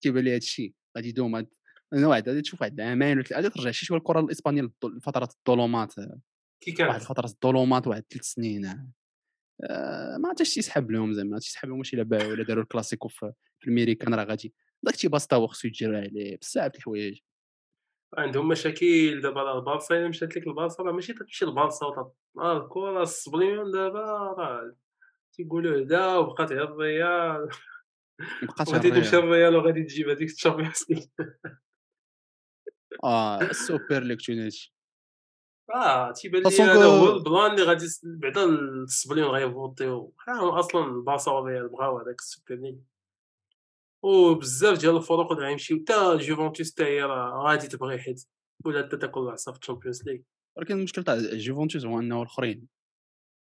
تيبان 0.00 0.24
لي 0.24 0.30
هذا 0.30 0.36
الشيء؟ 0.36 0.74
غادي 0.96 1.08
يدوم 1.08 1.36
هاد 1.36 1.48
النوع 1.94 2.14
غادي 2.14 2.42
تشوف 2.42 2.60
واحد 2.60 2.80
عامين 2.80 3.18
ولا 3.18 3.26
غادي 3.32 3.48
ترجع 3.50 3.70
شي 3.70 3.86
شوية 3.86 3.98
الكرة 3.98 4.20
الإسبانية 4.20 4.70
لفترة 4.84 5.28
الظلمات 5.48 5.94
كي 6.60 6.72
كانت؟ 6.72 6.90
واحد 6.90 7.00
فترة 7.00 7.26
الظلمات 7.26 7.86
واحد 7.86 8.04
ثلاث 8.10 8.24
سنين. 8.24 8.66
آه 9.64 10.16
ما 10.16 10.28
عرفتش 10.28 10.54
تيسحب 10.54 10.90
لهم 10.90 11.12
زعما 11.12 11.38
تيسحب 11.38 11.68
لهم 11.68 11.82
شي 11.82 12.04
باعوا 12.04 12.32
ولا 12.32 12.44
داروا 12.44 12.62
الكلاسيكو 12.62 13.08
في, 13.08 13.32
الميريكان 13.66 14.14
راه 14.14 14.24
غادي. 14.24 14.54
داك 14.82 14.96
تيباس 14.96 15.08
تا 15.08 15.46
خصو 15.46 15.68
يتجرى 15.68 15.96
عليه 15.96 16.38
بزاف 16.42 16.72
د 16.72 16.76
الحوايج. 16.76 17.20
عندهم 18.18 18.48
مشاكل 18.48 19.20
دابا 19.22 19.42
راه 19.42 19.58
البارسا 19.58 19.94
إلا 19.94 20.08
مشات 20.08 20.36
لك 20.36 20.46
البارسا 20.46 20.82
راه 20.82 20.92
ماشي 20.92 21.12
تمشي 21.12 21.44
للبارسا 21.44 21.86
آه 22.38 22.64
الكرة 22.64 23.02
الصبليون 23.02 23.70
دابا 23.70 24.00
راه 24.38 24.76
تيقولوا 25.32 25.82
هدا 25.82 26.16
وبقات 26.16 26.52
غير 26.52 26.64
الريال. 26.64 27.48
بقات 28.42 28.68
غادي 28.68 28.90
تمشي 28.90 29.16
الريال. 29.16 29.56
وغادي 29.56 29.82
تجيب 29.82 30.08
هذيك 30.08 30.30
الشامبيونز 30.30 30.84
آه 33.04 33.42
السوبر 33.42 34.02
ليغ 34.02 34.16
تونيتش 34.16 34.74
آه 35.74 36.12
تيبان 36.12 36.42
لي 36.42 36.62
هذا 36.62 36.84
هو 36.84 37.16
ال 37.16 37.23
plan 37.23 37.50
اللي 37.50 37.62
غادي 37.62 37.86
بعدا 38.04 38.44
الصبليون 38.44 39.28
غيفوتيو 39.28 40.14
أصلا 40.28 40.84
البارسا 40.84 41.30
والريال 41.30 41.68
بغاو 41.68 41.98
هذاك 41.98 42.20
السوبر 42.20 42.54
ليغ 42.54 42.76
وبزاف 44.02 44.78
ديال 44.78 44.96
الفرق 44.96 45.32
غيمشيو 45.32 45.78
حتى 45.78 46.16
جوفونتوس 46.16 46.72
حتى 46.72 46.84
هي 46.84 47.02
راه 47.02 47.42
غادي 47.46 47.68
تبغي 47.68 47.98
حيت 47.98 48.26
ولا 48.64 48.86
حتى 48.86 48.96
تاكل 48.96 49.20
العصا 49.20 49.52
في 49.52 49.58
الشامبيونز 49.58 50.08
ليغ 50.08 50.18
ولكن 50.56 50.78
المشكل 50.78 51.04
تاع 51.04 51.16
جوفونتوس 51.16 51.84
هو 51.84 51.98
أنه 51.98 52.22
الاخرين 52.22 52.68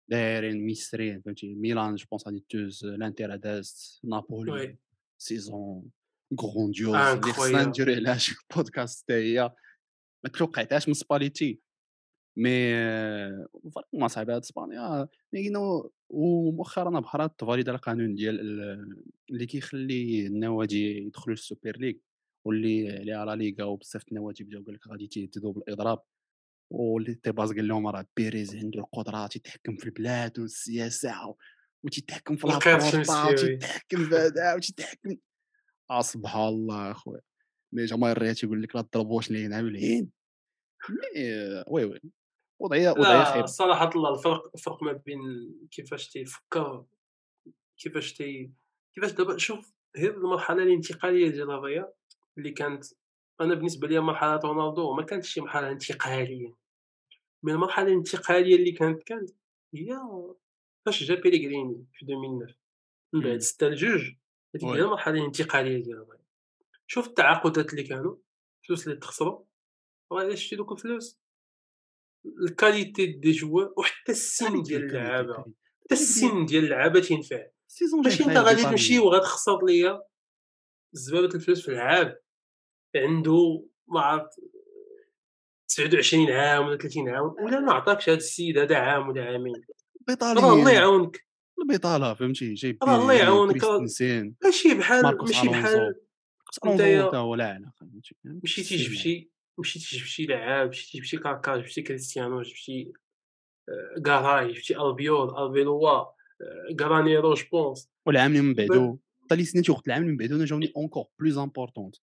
دايرين 0.07 0.65
ميسترين 0.65 1.21
فهمتي؟ 1.21 1.55
ميلان 1.55 1.95
je 1.95 2.05
pense 2.11 2.27
غادي 2.27 2.45
دوز 2.53 2.85
لانتر 2.85 3.35
دازت 3.35 3.99
نابولي 4.03 4.77
saison. 5.17 5.91
grandiose 6.41 6.95
اللي 6.95 7.33
خصنا 7.33 7.63
نديرو 7.63 7.93
عليها 7.93 8.17
شي 8.17 8.35
بودكاست 8.55 9.03
حتى 9.03 9.13
هي 9.13 9.51
ما 10.23 10.29
توقعتهاش 10.29 10.87
من 10.87 10.93
سباليتي 10.93 11.59
mais 12.37 12.73
vraiment 13.75 14.07
صعيبه 14.07 14.35
هاد 14.35 14.41
اسبانيا 14.41 15.07
mais 15.33 15.51
ومؤخرا 16.09 16.99
بحرات 16.99 17.39
تفاليدا 17.39 17.71
القانون 17.71 18.15
ديال 18.15 18.39
اللي 19.29 19.45
كيخلي 19.45 20.27
النوادي 20.27 20.97
يدخلوا 20.97 21.35
للسوبر 21.35 21.77
ليغ 21.77 21.93
واللي 22.45 22.97
اللي 22.97 23.13
على 23.13 23.35
ليغا 23.35 23.63
وبزاف 23.63 24.03
النوادي 24.11 24.43
بداو 24.43 24.63
قال 24.63 24.73
لك 24.73 24.87
غادي 24.87 25.03
يتهددوا 25.03 25.53
بالإضراب. 25.53 25.99
واللي 26.71 27.15
تيباس 27.15 27.53
قال 27.53 27.67
لهم 27.67 27.87
راه 27.87 28.05
بيريز 28.17 28.55
عنده 28.55 28.79
القدرات 28.79 29.35
يتحكم 29.35 29.75
في 29.75 29.85
البلاد 29.85 30.39
والسياسة 30.39 31.35
وتيتحكم 31.83 32.35
في 32.35 32.45
لابورطا 32.45 33.29
وتيتحكم 33.29 34.05
في 34.05 34.15
هذا 34.15 34.53
وتيتحكم 34.55 35.15
سبحان 36.01 36.47
الله 36.47 36.91
أخويا. 36.91 37.21
mais 37.73 37.85
جماهير 37.85 38.33
تيقول 38.33 38.63
لك 38.63 38.75
لا 38.75 38.81
تضربوش 38.81 39.31
لينا 39.31 39.61
بالعين 39.61 40.11
oui 41.67 41.85
oui. 41.85 41.99
وضعية 42.61 42.89
وضعية 42.89 43.23
خايبه 43.23 43.45
صراحة 43.45 43.89
الله 43.95 44.13
الفرق 44.13 44.51
الفرق 44.55 44.83
ما 44.83 44.91
بين 44.91 45.19
كيفاش 45.71 46.09
تيفكر 46.09 46.85
كيفاش 47.77 48.13
تي 48.13 48.51
كيفاش 48.95 49.11
دابا 49.11 49.37
شوف 49.37 49.73
هي 49.95 50.07
المرحلة 50.07 50.63
الانتقالية 50.63 51.29
ديال 51.29 51.51
الريال 51.51 51.93
اللي 52.37 52.51
كانت 52.51 52.85
أنا 53.41 53.53
بالنسبة 53.53 53.87
لي 53.87 53.99
مرحلة 53.99 54.35
رونالدو 54.35 54.93
ما 54.93 55.03
كانتش 55.03 55.29
شي 55.29 55.41
مرحلة 55.41 55.71
انتقالية. 55.71 56.55
من 57.43 57.53
المرحلة 57.53 57.87
الانتقالية 57.87 58.55
اللي 58.55 58.71
كانت 58.71 59.03
كانت 59.03 59.29
هي 59.73 59.99
فاش 60.85 61.03
جا 61.03 61.15
بيليغريني 61.15 61.85
في 61.93 62.05
2009 62.05 62.55
من 63.13 63.21
بعد 63.21 63.37
6 63.37 63.67
لجوج 63.67 64.13
هذيك 64.55 64.63
هي 64.63 64.81
المرحلة 64.81 65.19
الانتقالية 65.19 65.83
ديال 65.83 65.97
الريال 65.97 66.23
شوف 66.87 67.07
التعاقدات 67.07 67.71
اللي 67.71 67.83
كانوا 67.83 68.15
الفلوس 68.61 68.87
اللي 68.87 68.97
تخسروا 68.99 69.43
راه 70.11 70.35
شتي 70.35 70.55
دوك 70.55 70.71
الفلوس 70.71 71.19
la 72.25 72.43
qualité 72.43 73.05
des 73.05 73.31
joueurs 73.31 73.73
وحتى 73.77 74.11
السن 74.11 74.61
ديال 74.61 74.83
اللعابة 74.83 75.33
حتى 75.83 75.93
السن 75.93 76.45
ديال 76.45 76.63
اللعابة 76.63 76.99
تينفع 76.99 77.47
ماشي 78.03 78.23
أنت 78.23 78.37
غادي 78.37 78.63
تمشي 78.63 78.99
وغتخسر 78.99 79.65
ليا 79.65 80.01
زبابه 80.93 81.35
الفلوس 81.35 81.61
في 81.65 81.71
لعاب 81.71 82.19
عنده 82.95 83.65
ما 83.87 84.01
عرفت 84.01 84.29
29 85.67 86.31
عام 86.31 86.67
ولا 86.67 86.77
30 86.77 87.09
عام 87.09 87.35
ولا 87.45 87.59
ما 87.59 87.73
عطاكش 87.73 88.09
هذا 88.09 88.17
السيد 88.17 88.57
هذا 88.57 88.75
عام 88.77 89.09
ولا 89.09 89.25
عامين. 89.25 89.53
البطاله 90.09 90.53
الله 90.53 90.71
يعاونك. 90.71 91.25
البطالة 91.61 92.13
فهمتي؟ 92.13 92.53
جايب 92.53 92.77
الله 92.83 93.13
يعاونك. 93.13 93.63
ماشي 94.43 94.73
بحال 94.73 95.03
ماشي 95.27 95.47
بحال 95.49 95.93
ولا 97.15 97.47
علاقة 97.53 97.87
مشيتي 98.43 98.75
جبتي 98.75 99.29
مشيتي 99.59 99.97
جبتي 99.97 100.25
لعاب 100.25 100.69
مشيتي 100.69 100.97
جبتي 100.97 101.17
كاكا 101.17 101.57
جبتي 101.57 101.81
كريستيانو 101.81 102.41
جبتي 102.41 102.93
كاراي 104.05 104.51
جبتي 104.53 104.77
ألبيول 104.77 105.37
ألبيلوا 105.37 106.05
غرانيرو 106.81 107.33
جو 107.33 107.43
بونس 107.51 107.89
والعام 108.05 108.31
اللي 108.31 108.41
من 108.41 108.53
بعدو 108.53 108.99
طالي 109.29 109.45
سنتي 109.45 109.71
وقت 109.71 109.87
العام 109.87 110.01
اللي 110.01 110.11
من 110.11 110.17
بعدو 110.17 110.43
جاوني 110.43 110.73
encore 110.77 111.05
plus 111.19 111.37
importants 111.37 111.95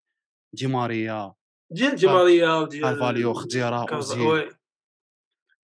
دي 0.53 0.67
ماريا 0.67 1.35
ديال 1.71 1.97
دي 1.97 2.07
ماريا 2.07 2.55
وديال 2.55 2.85
الفاليو 2.85 3.35
خديرا 3.35 3.87
أوزيل. 3.95 4.55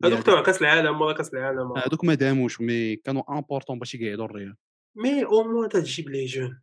هذوك 0.05 0.23
تاع 0.23 0.43
كأس 0.43 0.63
العالم 0.63 1.01
ولا 1.01 1.15
كأس 1.15 1.35
العالم 1.35 1.79
هذوك 1.79 2.05
ما 2.05 2.15
داموش 2.15 2.61
mais 2.61 2.97
كانوا 2.97 3.23
importants 3.29 3.79
باش 3.79 3.95
يقعدوا 3.95 4.25
الريال. 4.25 4.57
mais 4.97 5.25
au 5.25 5.42
moins 5.42 5.69
تجيب 5.69 6.09
les 6.09 6.25
jeunes. 6.25 6.61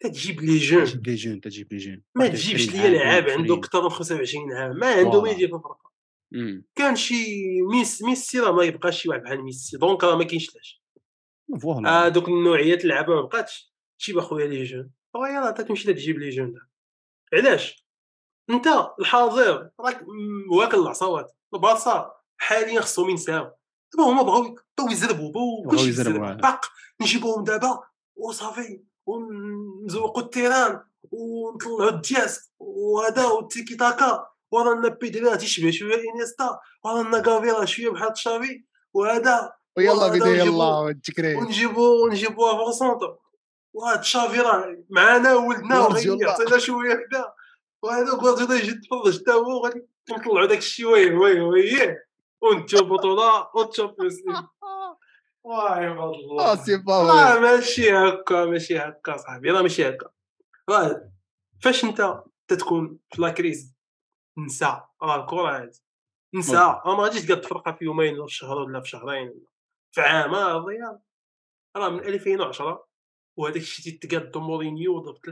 تجيب 0.00 0.40
les 0.40 0.58
jeunes. 0.58 0.84
تجيب 0.84 1.06
les 1.06 1.14
jeunes 1.14 1.40
تجيب 1.40 1.72
les 1.72 1.78
jeunes. 1.78 2.02
ما 2.14 2.28
تجيبش 2.28 2.72
ليا 2.72 2.88
لعاب 2.88 3.28
عنده 3.30 3.54
أكثر 3.54 3.82
من 3.82 3.88
25 3.88 4.52
عام. 4.52 4.76
ما 4.76 4.86
عنده 4.86 5.22
ما 5.22 5.30
يدير 5.30 5.48
في 5.48 5.54
الفرقة. 5.54 5.90
كان 6.74 6.96
شي 6.96 7.24
ميس 7.62 8.02
ميسي 8.02 8.40
راه 8.40 8.52
ما 8.52 8.64
يبقاش 8.64 9.02
شي 9.02 9.08
واحد 9.08 9.22
بحال 9.22 9.44
ميسي 9.44 9.76
donc 9.76 10.04
راه 10.04 10.16
ما 10.16 10.24
كاينش 10.24 10.50
علاش 10.54 10.82
فوالا 11.62 12.06
هذوك 12.06 12.28
آه 12.28 12.32
النوعيات 12.32 12.84
اللعابة 12.84 13.14
ما 13.14 13.20
بقاتش. 13.22 13.74
تجيب 13.98 14.18
أخويا 14.18 14.46
لي 14.46 14.64
جون. 14.64 14.90
راه 15.16 15.28
يلاه 15.28 15.50
تمشي 15.50 15.92
تجيب 15.92 16.18
لي 16.18 16.30
جون 16.30 16.54
علاش؟ 17.32 17.86
أنت 18.50 18.66
الحاضر 19.00 19.70
راك 19.80 20.06
واكل 20.50 20.78
العصاوات 20.78 21.36
البارسا 21.54 22.19
حاليا 22.40 22.80
خصهم 22.80 23.10
ينساو. 23.10 23.50
دابا 23.92 24.10
هما 24.10 24.22
بغاو 24.22 24.56
بغاو 24.78 24.90
يزربوا 24.90 25.32
بغاو 25.32 25.86
يزربوا 25.86 26.32
باق 26.32 26.60
نجيبوهم 27.00 27.44
دابا 27.44 27.80
وصافي 28.16 28.82
ونزوقوا 29.06 30.22
التيران 30.22 30.80
ونطلعوا 31.12 31.90
الدياس 31.90 32.50
وهذا 32.58 33.26
والتيكي 33.26 33.76
تاكا 33.76 34.26
ورانا 34.50 34.88
بيدري 34.88 35.36
تيشبه 35.36 35.70
شوية 35.70 36.02
إنيستا 36.14 36.58
ورانا 36.84 37.18
كافيرا 37.18 37.64
شوية 37.64 37.90
بحال 37.90 38.12
تشافي 38.12 38.64
وهذا 38.94 39.52
ويلا 39.76 40.08
بدا 40.08 40.26
يلا 40.26 41.00
تكري 41.04 41.34
ونجيبو 41.34 42.04
ونجيبو 42.04 42.46
افون 42.46 42.72
سونتر 42.72 43.18
وهاد 43.74 44.00
تشافي 44.00 44.40
راه 44.40 44.76
معانا 44.90 45.34
ولدنا 45.34 45.86
ويعطينا 45.86 46.58
شوية 46.58 46.94
كذا 46.94 47.32
وهذا 47.82 48.10
غوارديولا 48.10 48.54
يجي 48.54 48.70
يتفرج 48.70 49.20
حتى 49.20 49.32
هو 49.32 49.64
غادي 49.64 49.86
نطلعوا 50.10 50.46
داك 50.46 50.58
الشيء 50.58 50.86
وي 50.86 51.14
وي 51.14 51.40
وي. 51.40 51.96
ونتجو 52.42 52.84
بطوله 52.84 53.50
وتشامبيونز 53.54 54.20
ليغ 54.26 54.42
واه 55.44 55.70
عباد 55.70 56.14
الله 56.14 56.56
سي 56.56 56.76
با 56.76 57.38
ماشي 57.40 57.92
هكا 57.92 58.44
ماشي 58.44 58.78
هكا 58.78 59.16
صاحبي 59.16 59.50
راه 59.50 59.62
ماشي 59.62 59.88
هكا 59.88 60.10
راه 60.70 61.10
فاش 61.62 61.84
انت 61.84 62.22
تتكون 62.48 62.98
في 63.12 63.22
لاكريز 63.22 63.76
نسى 64.38 64.80
راه 65.02 65.20
الكره 65.20 65.62
هادي 65.62 65.80
نسى 66.34 66.56
راه 66.56 66.96
ما 66.96 67.02
غاديش 67.02 67.26
تقاد 67.26 67.40
تفرقها 67.40 67.72
في 67.72 67.84
يومين 67.84 68.18
ولا 68.18 68.26
في 68.26 68.34
شهر 68.34 68.58
ولا 68.58 68.80
في 68.80 68.88
شهرين 68.88 69.44
في 69.92 70.00
عام 70.00 70.34
راه 70.34 70.58
الريال 70.58 70.98
راه 71.76 71.88
من 71.88 72.00
2010 72.00 72.90
وهذاك 73.36 73.56
الشيء 73.56 73.98
تيتقاد 73.98 74.36
مورينيو 74.36 74.98
ضربت 74.98 75.28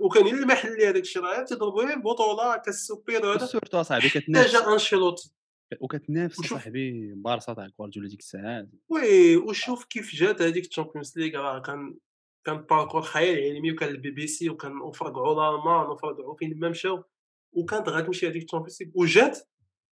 وكان 0.00 0.26
المحل 0.26 0.82
هذاك 0.82 1.02
الشيء 1.02 1.22
راه 1.22 1.42
تضربوا 1.42 1.94
بطوله 1.94 2.56
كالسوبر 2.56 3.26
وهذا 3.26 3.46
سورتو 3.46 3.80
اصاحبي 3.80 4.08
كتنافس 4.08 4.52
جا 4.52 4.72
انشيلوتي 4.72 5.34
وكتنافس 5.80 6.40
صاحبي 6.40 7.14
بارسا 7.14 7.54
تاع 7.54 7.68
كوارديولا 7.68 8.08
ديك 8.08 8.20
الساعات 8.20 8.68
وي 8.88 9.36
وشوف 9.36 9.84
كيف 9.84 10.14
جات 10.14 10.42
هذيك 10.42 10.66
الشامبيونز 10.66 11.18
ليغ 11.18 11.40
راه 11.40 11.58
كان 11.58 11.98
كان 12.46 12.56
parcours 12.56 13.02
خيال 13.02 13.38
علمي 13.38 13.72
وكان 13.72 13.88
البي 13.88 14.10
بي 14.10 14.26
سي 14.26 14.50
وكان 14.50 14.80
وفرقعوا 14.80 15.32
الالمان 15.32 15.86
وفرقعوا 15.86 16.36
فين 16.36 16.58
ما 16.58 16.68
مشاو 16.68 17.04
وكانت 17.52 17.88
غتمشي 17.88 18.28
هذيك 18.28 18.44
ال 18.44 18.48
Champions 18.48 18.82
League. 18.82 18.90
وجات 18.94 19.38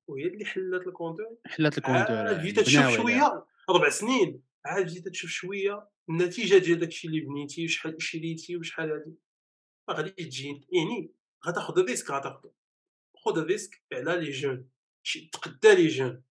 وهي 0.09 0.27
اللي 0.27 0.45
حلات 0.45 0.87
ال 0.87 0.92
compteur. 0.92 1.37
حلات 1.47 1.79
ال 1.79 1.83
compteur 1.83 2.17
عاد 2.17 2.43
جيت 2.43 2.61
تشوف 2.61 2.89
شوية 2.97 3.47
أربع 3.71 3.89
سنين 3.89 4.43
عاد 4.65 4.87
جيت 4.87 5.09
تشوف 5.09 5.31
شوية 5.31 5.89
النتيجة 6.11 6.59
ديال 6.59 6.79
داكشي 6.79 7.09
اللي 7.09 7.21
بنيتي 7.21 7.65
وشحال 7.65 8.03
شريتي 8.03 8.57
وشحال 8.57 8.93
هادي. 8.93 9.15
ما 9.89 9.95
غاديش 9.95 10.13
تجي 10.13 10.49
يعني 10.73 11.13
غتاخذ 11.47 11.79
ال 11.79 11.84
risque 11.84 12.11
غتاخذ 12.11 12.49
خذ 13.25 13.39
ال 13.39 13.45
risque 13.45 13.83
على 13.93 14.21
les 14.21 14.31
jeunes. 14.31 14.69
تقدا 15.33 15.75
les 15.75 15.89
jeunes 15.89 16.23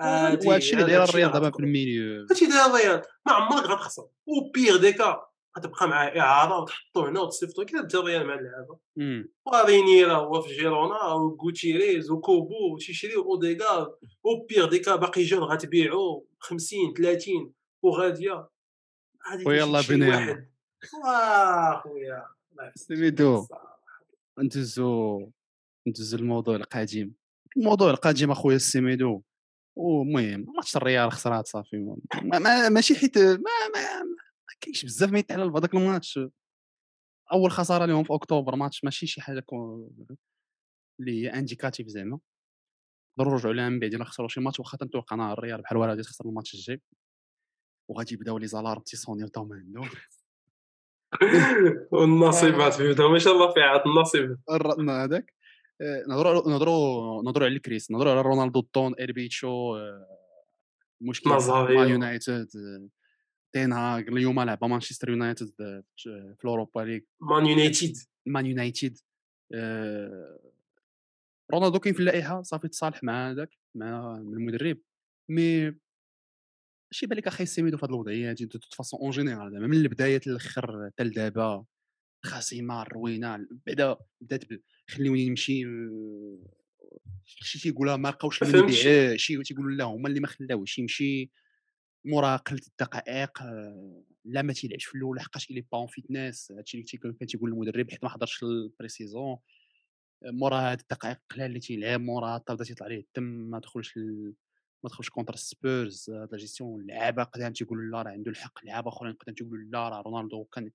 وهادشي 0.00 0.72
اللي 0.72 0.86
داير 0.86 1.04
الريال 1.04 1.32
دابا 1.32 1.50
في 1.50 1.60
ال 1.60 1.69
milieu 1.69 2.26
هادشي 2.30 2.46
داير 2.46 2.66
الرياض 2.66 3.02
ما 3.26 3.32
عمرك 3.32 3.64
غتخسر 3.64 4.08
وبيغ 4.26 4.76
ديكا 4.76 5.26
غتبقى 5.58 5.88
مع 5.88 6.18
إعارة 6.18 6.60
وتحطو 6.60 7.00
هنا 7.00 7.20
وتصيفطو 7.20 7.64
كي 7.64 7.82
دار 7.82 8.02
الريال 8.02 8.26
مع 8.26 8.34
اللعابه 8.34 8.78
ورينيرا 9.46 10.14
هو 10.14 10.42
في 10.42 10.54
جيرونا 10.54 11.02
وغوتيريز 11.02 12.10
وكوبو 12.10 12.78
تيشريو 12.78 13.22
أوديغار 13.22 13.96
وبيغ 14.24 14.68
ديكا 14.68 14.96
باقي 14.96 15.22
جون 15.22 15.42
غتبيعو 15.42 16.26
50 16.40 16.94
30 16.94 17.52
وغاديه 17.82 18.48
ويلا 19.46 19.80
بنينا 19.88 20.46
واه 21.04 21.80
خويا. 21.80 22.26
سميتو. 22.74 23.46
ندوزو 24.38 25.30
ندوزو 25.86 26.16
الموضوع 26.18 26.56
القديم. 26.56 27.14
الموضوع 27.56 27.90
القديم 27.90 28.30
أخويا 28.30 28.56
السميدو. 28.56 29.22
ومهم 29.76 30.46
ماتش 30.56 30.76
الريال 30.76 31.12
خسرات 31.12 31.46
صافي. 31.46 31.76
ما 32.22 32.38
ما 32.38 32.68
ماشي 32.68 32.94
حيت 32.94 33.18
ما 33.18 33.36
ما, 33.74 34.02
ما 34.02 34.54
كاينش 34.60 34.84
بزاف 34.84 35.10
ما 35.10 35.18
يتعلل 35.18 35.52
في 35.52 35.58
هذاك 35.58 35.74
الماتش. 35.74 36.20
أول 37.32 37.50
خسارة 37.50 37.86
لهم 37.86 38.04
في 38.04 38.14
أكتوبر 38.14 38.56
ماتش 38.56 38.84
ماشي 38.84 39.06
شي 39.06 39.20
حاجة 39.20 39.44
اللي 41.00 41.22
هي 41.22 41.28
indicative 41.34 41.86
زعما. 41.86 42.18
نقدروا 43.18 43.34
نرجعوا 43.34 43.54
لها 43.54 43.68
من 43.68 43.80
بعد 43.80 43.94
إلا 43.94 44.04
خسروا 44.04 44.28
شي 44.28 44.40
ماتش 44.40 44.60
واخا 44.60 44.78
تنتوقع 44.78 45.16
أنا 45.16 45.32
الريال 45.32 45.62
بحال 45.62 45.78
غادي 45.78 46.02
تخسر 46.02 46.24
الماتش 46.24 46.54
الجاي. 46.54 46.82
وغادي 47.90 48.14
يبداو 48.14 48.38
les 48.38 48.46
alarmes 48.46 48.82
تي 48.82 48.91
sonner 48.91 49.19
يو 49.19 49.28
عندهم. 49.36 49.90
والنصيبات 51.92 52.74
في 52.74 52.94
ما 53.12 53.18
شاء 53.18 53.32
الله 53.32 53.52
في 53.52 53.60
عاد 53.60 53.80
النصيب. 53.86 54.38
هذاك. 54.90 55.35
نهضروا 55.80 56.48
نهضروا 56.50 57.22
نهضروا 57.22 57.46
على 57.48 57.58
كريس 57.58 57.90
نهضروا 57.90 58.12
على 58.12 58.20
رونالدو 58.20 58.60
طون 58.60 58.94
ايربيتشو 58.94 59.78
مشكل 61.00 61.30
مع 61.30 61.84
يونايتد 61.84 62.48
تين 63.52 63.72
هاغ 63.72 63.98
اليوم 63.98 64.40
لعب 64.40 64.64
مانشستر 64.64 65.10
يونايتد 65.10 65.52
في 65.96 66.44
الأوروبا 66.44 66.80
ليغ. 66.80 67.00
مان 67.20 67.46
يونايتد. 67.46 67.96
مان 68.26 68.46
يونايتد 68.46 68.98
رونالدو 71.52 71.78
كاين 71.78 71.94
في 71.94 72.00
اللائحة 72.00 72.42
صافي 72.42 72.68
تصالح 72.68 73.02
مع 73.02 73.30
هذاك 73.30 73.58
مع 73.74 74.16
المدرب 74.16 74.78
مي 75.28 75.74
شي 76.90 77.06
بالك 77.06 77.26
أخي 77.26 77.46
سيميدو 77.46 77.76
في 77.76 77.86
هذه 77.86 77.90
الوضعية 77.90 78.30
هذه 78.30 78.44
دو 78.44 78.58
فاسون 78.76 79.00
اون 79.00 79.10
جينيرال 79.10 79.52
زعما 79.52 79.66
من 79.66 79.76
البدايه 79.76 80.20
للأخر 80.26 80.90
حتى 80.90 81.04
لدابا 81.04 81.64
خصيمه 82.24 82.82
روينه 82.82 83.46
بعدا 83.66 83.96
بدات 84.20 84.44
خليوني 84.88 85.28
نمشي 85.28 85.64
شي 87.24 87.58
تيقولها 87.58 87.96
ما 87.96 88.08
لقاوش 88.08 88.42
اللي 88.42 88.58
يبيع 88.58 89.16
شي 89.16 89.42
تيقولوا 89.42 89.70
لا 89.70 89.84
هما 89.84 90.08
اللي 90.08 90.20
ما 90.20 90.26
خلاوش 90.26 90.78
يمشي 90.78 91.30
مورا 92.04 92.36
قله 92.36 92.60
الدقائق 92.68 93.42
لا 94.24 94.42
ما 94.42 94.52
تيلعبش 94.52 94.84
في 94.84 94.94
الأول 94.94 95.16
لحقاش 95.16 95.50
إلي 95.50 95.60
با 95.60 95.78
اون 95.78 95.86
فيتنس 95.86 96.52
هادشي 96.52 96.78
اللي 96.78 97.14
كان 97.18 97.26
تيقول 97.28 97.50
المدرب 97.50 97.90
حيت 97.90 98.04
ما 98.04 98.10
حضرش 98.10 98.42
البريسيزون 98.42 99.36
مورا 100.24 100.56
هاد 100.56 100.80
الدقائق 100.80 101.18
قلال 101.30 101.46
اللي 101.46 101.60
تيلعب 101.60 102.00
مورا 102.00 102.38
بدا 102.48 102.64
تيطلع 102.64 102.86
عليه 102.86 103.00
الدم 103.00 103.24
ما 103.24 103.58
دخلش 103.58 103.96
ال... 103.96 104.34
ما 104.84 104.90
دخلش 104.90 105.08
كونتر 105.08 105.36
سبيرز 105.36 106.10
لا 106.10 106.28
جيستيون 106.36 106.80
اللعابه 106.80 107.22
قدام 107.22 107.52
تيقولوا 107.52 107.84
لا 107.84 108.02
راه 108.02 108.10
عنده 108.10 108.30
الحق 108.30 108.64
لعابه 108.64 108.88
أخرين 108.88 109.12
قدام 109.12 109.34
تيقولوا 109.34 109.64
لا 109.70 109.88
راه 109.88 110.02
رونالدو 110.02 110.44
كان 110.44 110.70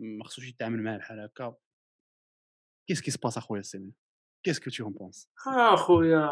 ما 0.00 0.24
خصوش 0.24 0.48
يتعامل 0.48 0.82
معاه 0.82 0.98
بحال 0.98 1.20
هكا. 1.20 1.56
كيس 2.88 3.00
كي 3.00 3.10
سباس 3.10 3.38
اخويا 3.38 3.60
السيمي 3.60 3.92
كيس 4.44 4.60
كو 4.60 4.70
تو 4.70 4.88
بونس؟ 4.88 5.30
اخويا 5.46 6.28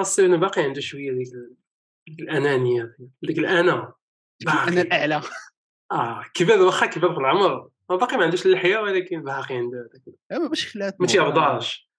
السي 0.00 0.36
باقي 0.36 0.62
عنده 0.62 0.80
شوية 0.80 1.12
ديك 1.12 1.28
الأنانية 2.20 2.96
ديك 3.22 3.38
الأنا 3.38 3.94
أنا 4.48 4.80
الأعلى. 4.80 5.22
آه 5.92 6.24
كبر 6.34 6.62
واخا 6.62 6.86
كبر 6.86 7.14
في 7.14 7.20
العمر؟ 7.20 7.70
باقي 7.88 8.16
ما 8.16 8.24
عندوش 8.24 8.46
اللحيه 8.46 8.78
ولكن 8.78 9.22
باقي 9.22 9.54
عنده 9.54 9.78
هذاك. 9.78 10.16
ايوا 10.32 10.48
باش 10.48 10.72
خلات 10.72 11.00
ما 11.00 11.06
تيرضاش. 11.06 11.90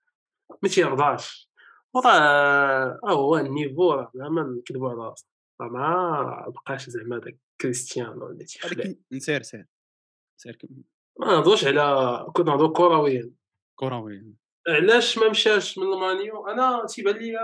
ما 0.63 0.69
تيرضاش. 0.69 1.49
وراه 1.93 2.99
هو 3.05 3.37
النيفو 3.37 3.91
راه 3.91 4.11
زعما 4.15 4.43
نكذبوا 4.43 4.89
على 4.89 4.99
راسنا. 4.99 5.29
راه 5.61 5.67
ما 5.69 6.49
بقاش 6.49 6.89
زعما 6.89 7.19
داك 7.19 7.37
كريستيانو 7.61 8.27
اللي 8.27 8.45
تيخلع. 8.45 8.83
سير 8.83 9.19
سير 9.19 9.41
سير 9.41 9.65
ما 11.19 11.27
نهضروش 11.27 11.65
على 11.65 12.25
كنا 12.33 12.51
نهضروا 12.51 12.73
كرويا. 12.73 13.31
كرويا. 13.75 14.33
علاش 14.67 15.17
ما 15.17 15.29
مشاش 15.29 15.77
من 15.77 15.83
المانيو 15.93 16.47
أنا 16.47 16.85
تيبان 16.85 17.15
لي 17.15 17.37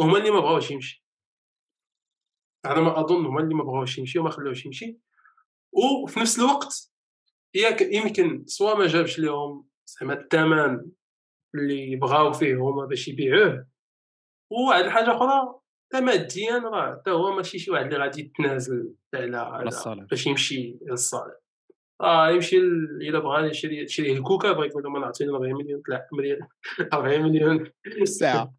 هما 0.00 0.18
اللي 0.18 0.30
ما 0.30 0.40
بغاوش 0.40 0.70
يمشي. 0.70 1.04
على 2.64 2.80
ما 2.80 3.00
أظن 3.00 3.26
هما 3.26 3.40
اللي 3.40 3.54
ما 3.54 3.64
بغاوش 3.64 3.98
يمشي 3.98 4.18
وما 4.18 4.30
خلاوش 4.30 4.66
يمشي. 4.66 4.98
وفي 5.72 6.20
نفس 6.20 6.38
الوقت 6.38 6.92
ياك 7.54 7.80
يمكن 7.80 8.46
سوا 8.46 8.74
ما 8.74 8.86
جابش 8.86 9.18
لهم 9.18 9.68
زعما 9.86 10.14
الثمن 10.14 10.90
اللي 11.54 11.96
بغاو 11.96 12.32
فيه 12.32 12.54
هما 12.54 12.86
باش 12.86 13.08
يبيعوه. 13.08 13.68
وواحد 14.52 14.84
الحاجة 14.84 15.16
أخرى 15.16 15.60
حتى 15.86 16.00
ماديا 16.00 16.58
راه 16.58 16.96
حتى 16.96 17.10
هو 17.10 17.32
ماشي 17.32 17.58
شي 17.58 17.70
واحد 17.70 17.84
اللي 17.84 17.98
غادي 17.98 18.20
يتنازل 18.20 18.94
على 19.14 19.70
باش 20.10 20.26
يمشي 20.26 20.78
للصالح 20.82 21.34
آه 22.00 22.30
يمشي 22.30 22.58
الا 22.58 23.18
بغى 23.18 23.48
يشري 23.48 23.82
يشري 23.82 24.12
الكوكا 24.12 24.52
بغا 24.52 24.64
يقول 24.64 24.82
لهم 24.82 24.96
أنا 24.96 25.06
عطيني 25.06 25.30
40 25.30 25.54
مليون. 25.54 25.82
40 26.92 27.22
مليون. 27.22 27.70
الساعة 28.02 28.54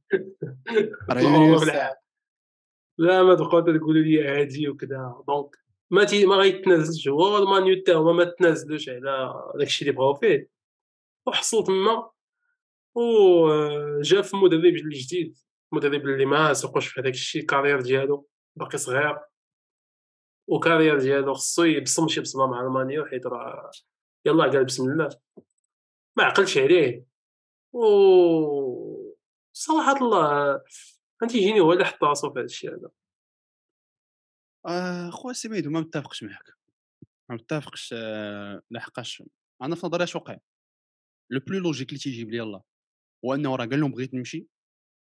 40 1.11 1.31
مليون 1.31 1.53
الساعة 1.53 1.99
لا 2.97 3.23
ما 3.23 3.35
تبقاو 3.35 3.59
تقولوا 3.59 4.03
لي 4.03 4.27
عادي 4.27 4.69
وكذا. 4.69 5.23
donc 5.27 5.55
mais 5.91 6.25
ما 6.25 6.35
غيتنازلش 6.35 7.07
هو 7.07 7.37
المانيو 7.37 7.75
حتى 7.81 7.93
هما 7.93 8.13
ما 8.13 8.23
تنازلوش 8.23 8.89
على 8.89 9.33
داكشي 9.55 9.81
اللي 9.85 9.97
بغاو 9.97 10.13
فيه. 10.13 10.49
وحصل 11.27 11.63
تما 11.63 12.09
وجا 12.95 14.21
في 14.21 14.35
مدرب 14.35 14.65
الجديد. 14.65 15.37
مدرب 15.71 16.01
اللي 16.05 16.25
ما 16.25 16.53
سوقوش 16.53 16.87
في 16.87 17.01
هذاك 17.01 17.13
الشيء 17.13 17.41
ال 17.41 17.46
carrière 17.46 17.81
ديالو 17.81 18.27
باقي 18.55 18.77
صغير. 18.77 19.17
و 20.51 20.57
carrière 20.57 20.99
ديالو 20.99 21.33
خصو 21.33 21.63
يبصم 21.63 22.07
شي 22.07 22.21
بصمه 22.21 22.47
مع 22.47 22.61
المانيو 22.61 23.05
حيت 23.05 23.25
راه 23.25 23.71
يلا 24.25 24.43
قال 24.43 24.65
بسم 24.65 24.91
الله. 24.91 25.09
ما 26.17 26.23
عقلش 26.23 26.57
عليه. 26.57 27.05
و 27.73 27.83
صراحة 29.53 29.97
الله 30.01 30.61
تيجيني 31.29 31.59
هو 31.59 31.73
اللي 31.73 31.85
حط 31.85 32.03
راسو 32.03 32.33
في 32.33 32.39
هذا 32.39 32.45
الشيء 32.45 32.75
هذا. 32.75 32.89
آه 34.65 35.09
خويا 35.09 35.33
سميدو 35.33 35.69
ما 35.69 35.79
متفقش 35.79 36.23
معاك. 36.23 36.49
ما 37.29 37.35
متفقش 37.35 37.93
آه 37.97 38.61
لحقاش. 38.71 39.23
أنا 39.61 39.75
في 39.75 39.87
نظري 39.87 40.03
أش 40.03 40.15
وقع 40.15 40.37
le 41.31 41.39
plus 41.39 41.59
logique 41.59 41.89
اللي 41.89 41.99
تيجيب 41.99 42.29
لي 42.29 42.37
يلاه. 42.37 42.63
هو 43.25 43.33
أنه 43.33 43.55
راه 43.55 43.65
قال 43.65 43.79
لهم 43.79 43.91
بغيت 43.91 44.13
نمشي 44.13 44.47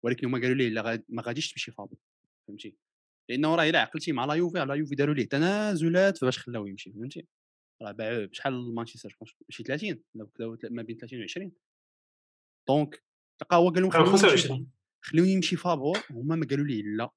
ولكن 0.04 0.28
هما 0.28 0.40
قالوا 0.40 0.56
ليه 0.56 0.70
لا 0.70 1.04
ما 1.10 1.22
غاديش 1.22 1.52
تمشي 1.52 1.72
فاضي. 1.72 1.98
فهمتي؟ 2.48 2.78
لأنه 3.30 3.56
راه 3.56 3.70
إلا 3.70 3.80
عقلتي 3.80 4.12
مع 4.12 4.26
لا 4.26 4.34
يوفي 4.34 4.66
لا 4.66 4.74
يوفي 4.74 4.96
داروا 4.96 5.16
ليه 5.16 5.30
تنازلات 5.30 6.18
فاش 6.18 6.40
خلاوه 6.40 6.70
يمشي 6.70 6.92
فهمتي؟ 6.92 7.28
راه 7.82 7.92
باعوه 7.92 8.26
بشحال 8.26 8.76
مانشستر 8.76 9.18
شي 9.50 9.64
30 9.64 10.04
ما 10.72 10.82
بين 10.82 10.98
30 10.98 11.20
و 11.20 11.24
20 11.24 11.52
donc 12.68 13.04
تلقى 13.40 13.58
هو 13.58 13.70
قال 13.70 13.82
لهم 13.82 13.92
25 13.92 14.72
خلوني 15.06 15.32
يمشي 15.32 15.56
فابور 15.56 15.98
هما 16.10 16.36
ما 16.36 16.48
قالوا 16.50 16.66
ليه 16.66 16.84
لا 16.84 17.10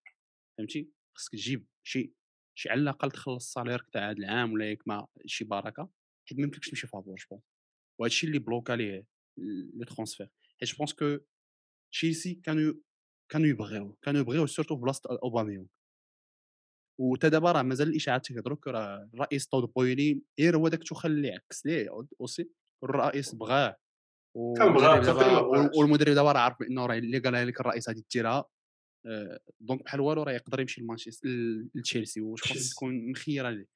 فهمتي؟ 0.59 0.91
خصك 1.17 1.33
تجيب 1.33 1.67
شي 1.87 2.13
شي 2.59 2.69
على 2.71 2.81
الأقل 2.81 3.11
تخلص 3.11 3.45
ال 3.45 3.49
salaire 3.49 3.79
تاع 3.93 4.11
هذا 4.11 4.19
العام 4.19 4.53
ولا 4.53 4.71
ياك 4.71 4.89
ما 4.89 5.07
شي 5.27 5.45
بركة 5.45 5.91
حيت 6.29 6.39
ما 6.39 6.45
يمكنكش 6.45 6.69
تمشي 6.69 6.87
فابور 6.87 7.15
je 7.15 7.41
وهذا 8.01 8.11
الشيء 8.11 8.29
اللي 8.29 8.39
بلوكا 8.39 8.73
ليه 8.73 9.07
le 9.75 9.85
transfert 9.85 10.31
حيت 10.61 10.71
je 10.71 10.77
pense 10.77 10.93
que 10.93 11.19
تشيلسي 11.93 12.35
كانوا 12.35 12.75
كانوا 13.33 13.47
يبغيو 13.47 13.93
كانوا 14.03 14.21
يبغيو 14.21 14.47
surtout 14.47 14.77
في 14.77 14.83
بلاصه 14.83 15.19
اوباميون 15.23 15.69
وتا 17.01 17.29
دابا 17.29 17.53
راه 17.53 17.63
مازال 17.63 17.89
الاشاعات 17.89 18.27
تيهضروا 18.27 18.57
راه 18.67 19.09
الرئيس 19.15 19.47
طود 19.47 19.73
بويلي 19.77 20.23
غير 20.41 20.57
هو 20.57 20.69
داك 20.69 20.83
توخل 20.83 21.11
اللي 21.11 21.31
عكس 21.31 21.67
ليه؟ 21.67 22.07
aussi 22.21 22.51
الرئيس 22.85 23.35
بغاه 23.35 23.77
والمدرب 24.37 26.15
دابا 26.15 26.33
راه 26.33 26.41
عارف 26.41 26.59
بأنه 26.61 26.87
راه 26.87 26.99
اللي 26.99 27.19
قالها 27.19 27.45
لك 27.45 27.61
الرئيس 27.61 27.89
غادي 27.89 28.05
ديرها 28.15 28.45
donc 29.61 29.83
بحال 29.85 30.01
والو 30.01 30.23
راه 30.23 30.33
يقدر 30.33 30.61
يمشي 30.61 30.81
لمانشستر 30.81 31.29
لتشيلسي 31.75 32.21
واش 32.21 32.43
خاص 32.43 32.71
تكون 32.71 33.11
مخيرة 33.11 33.51
ليه. 33.51 33.67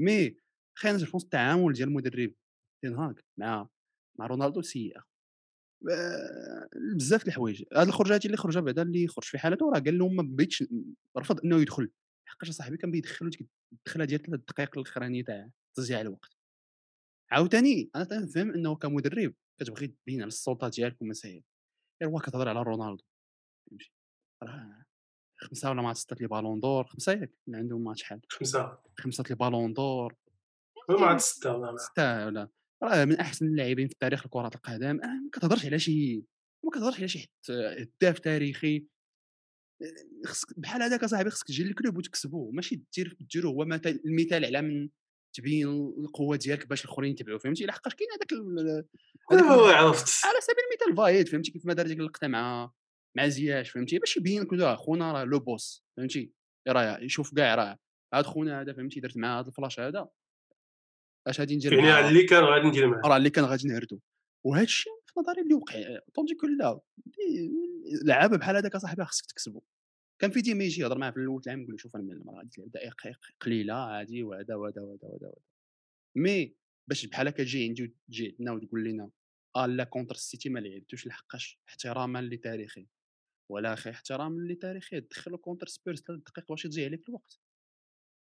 مي 0.00 0.36
خلينا 0.78 0.98
جو 0.98 1.18
التعامل 1.18 1.72
ديال 1.72 1.88
المدرب. 1.88 2.34
تين 2.82 3.14
مع 3.38 3.68
مع 4.18 4.26
رونالدو 4.26 4.62
سيئة. 4.62 5.04
بزاف 6.96 7.26
الحوايج. 7.26 7.64
هاد 7.76 7.86
الخرجات 7.86 8.26
اللي 8.26 8.36
خرجها 8.36 8.60
بعدا 8.60 8.82
اللي 8.82 9.08
خرج 9.08 9.24
في 9.24 9.38
حالته 9.38 9.70
راه 9.74 9.80
قال 9.80 9.98
لهم 9.98 10.16
ما 10.16 10.22
بغيتش 10.22 10.64
رفض 11.18 11.40
أنه 11.44 11.60
يدخل. 11.60 11.90
حقاش 12.26 12.50
صاحبي 12.50 12.76
كان 12.76 12.90
بيدخلو 12.90 13.28
ديك 13.28 13.48
الدخله 13.72 14.04
ديال 14.04 14.22
ثلاث 14.22 14.40
دقائق 14.40 14.78
الاخرانيه 14.78 15.24
تاع 15.24 15.50
تضييع 15.76 16.00
الوقت. 16.00 16.36
عاوتاني 17.30 17.90
أنا 17.96 18.04
تنفهم 18.04 18.50
إنه 18.50 18.76
كمدرب 18.76 19.34
كتبغي 19.60 19.86
تبين 19.86 20.20
على 20.20 20.28
السلطة 20.28 20.68
ديالك 20.68 21.02
ومسائل 21.02 21.42
هو 22.04 22.18
كتهضر 22.18 22.48
على 22.48 22.62
رونالدو 22.62 23.04
فهمتي؟ 23.70 23.92
راه 24.42 24.84
خمسة 25.40 25.70
ولا 25.70 25.82
مع 25.82 25.92
ستة 25.92 26.16
les 26.20 26.26
ballons 26.26 26.60
d'or 26.60 26.84
خمسة 26.84 27.12
ياك 27.12 27.32
اللي 27.46 27.58
عندهم 27.58 27.84
ماتش 27.84 28.00
شحال 28.00 28.20
خمسة. 28.30 28.78
خمسة 28.98 29.24
les 29.30 29.36
ballons 29.36 29.72
d'or. 29.72 30.14
ما 30.90 31.18
ستة 31.18 31.56
ولا 31.56 31.76
ستة 31.76 32.26
ولا. 32.26 32.48
راه 32.82 33.04
من 33.04 33.16
أحسن 33.20 33.46
اللاعبين 33.46 33.88
في 33.88 33.94
تاريخ 34.00 34.26
كره 34.26 34.50
القدم. 34.54 34.96
ما 34.96 35.30
كتهضرش 35.32 35.66
على 35.66 35.78
شي 35.78 36.16
ما 36.64 36.70
كتهضرش 36.70 36.98
على 36.98 37.08
شي 37.08 37.30
هداف 37.50 38.18
تاريخي. 38.18 38.86
خصك 40.26 40.60
بحال 40.60 40.82
هذاك 40.82 41.04
أصاحبي 41.04 41.30
خصك 41.30 41.46
تجي 41.46 41.64
لل 41.64 41.75
club 41.75 41.96
وتكسبوه 41.96 42.50
ماشي 42.50 42.82
دير 42.96 43.16
ديرو 43.20 43.50
هو 43.50 43.62
المثال 43.62 44.44
على 44.44 44.62
من 44.62 44.88
تبين 45.36 45.68
القوة 45.98 46.36
ديالك 46.36 46.66
باش 46.66 46.84
الآخرين 46.84 47.10
يتبعوا 47.10 47.38
فهمتي؟ 47.38 47.66
لحقاش 47.66 47.94
كاين 47.94 48.08
هذاك 48.10 48.32
عرفت. 49.74 50.26
على 50.26 50.40
سبيل 50.40 50.64
المثال 50.70 50.96
فايد 50.96 51.28
فهمتي؟ 51.28 51.50
كيف 51.50 51.66
ما 51.66 51.74
دار 51.74 51.86
ديك 51.86 51.98
اللقطة 51.98 52.28
مع 52.28 52.70
مع 53.16 53.28
زياش 53.28 53.70
فهمتي؟ 53.70 53.98
باش 53.98 54.16
يبين 54.16 54.42
لك 54.42 54.76
خونا 54.76 55.12
راه 55.12 55.24
لو 55.24 55.38
بوس 55.38 55.84
فهمتي؟ 55.96 56.32
راه 56.68 56.98
يشوف 56.98 57.34
كاع 57.34 57.54
راه 57.54 57.78
هاد 58.14 58.24
خونا 58.24 58.60
هذا 58.60 58.72
فهمتي؟ 58.72 59.00
درت 59.00 59.16
معاه 59.16 59.38
هاد 59.38 59.46
الفلاش 59.46 59.80
هذا. 59.80 60.08
أش 61.26 61.40
غادي 61.40 61.56
ندير 61.56 61.72
يعني 61.72 62.08
اللي 62.08 62.24
كان 62.24 62.44
غادي 62.44 62.66
ندير 62.66 62.86
معاه. 62.86 63.00
راه 63.04 63.16
اللي 63.16 63.30
كان 63.30 63.44
غادي 63.44 63.68
نهردو 63.68 64.00
وهذا 64.46 64.64
الشيء 64.64 64.92
في 65.06 65.20
نظري 65.20 65.42
اللي 65.42 65.54
وقع 65.54 65.98
طوندي 66.14 66.36
لا 66.58 66.80
لعابه 68.04 68.36
بحال 68.36 68.56
هذاك 68.56 68.76
صاحبي 68.76 69.04
خصك 69.04 69.26
تكسبو. 69.26 69.62
كان 70.20 70.30
في 70.30 70.40
ديما 70.40 70.64
يجي 70.64 70.82
يهضر 70.82 70.98
معاه 70.98 71.10
في 71.10 71.16
الأول 71.16 71.42
العام 71.46 71.60
يقول 71.62 71.72
له 71.72 71.78
شوف 71.78 71.96
أنا 71.96 72.04
المعلم 72.04 72.30
راه 72.30 72.36
غادي 72.38 72.50
تلعب 72.50 72.70
دقائق 72.70 73.18
قليلة 73.40 73.74
عادي 73.74 74.22
وهذا 74.22 74.54
وهذا 74.54 74.82
وهذا 74.82 75.08
وهذا 75.08 75.32
مي 76.16 76.56
باش 76.88 77.06
بحال 77.06 77.28
هكا 77.28 77.44
تجي 77.44 77.68
عندي 77.68 77.82
وتجي 77.82 78.36
عندنا 78.38 78.52
وتقول 78.52 78.84
لنا 78.84 79.10
آه 79.56 79.66
لا 79.66 79.84
contre 79.84 80.14
السيتي 80.14 80.48
ما 80.48 80.58
لعبتوش 80.58 81.06
لحقاش 81.06 81.60
احتراما 81.68 82.22
لتاريخي. 82.22 82.86
ولا 83.50 83.72
أخي 83.72 83.90
احتراما 83.90 84.52
لتاريخي 84.52 85.00
دخلوا 85.00 85.38
contre 85.38 85.66
سبيرز 85.66 86.00
ثلاث 86.02 86.20
دقائق 86.20 86.48
باش 86.48 86.62
تضيع 86.62 86.84
عليك 86.86 87.08
الوقت. 87.08 87.40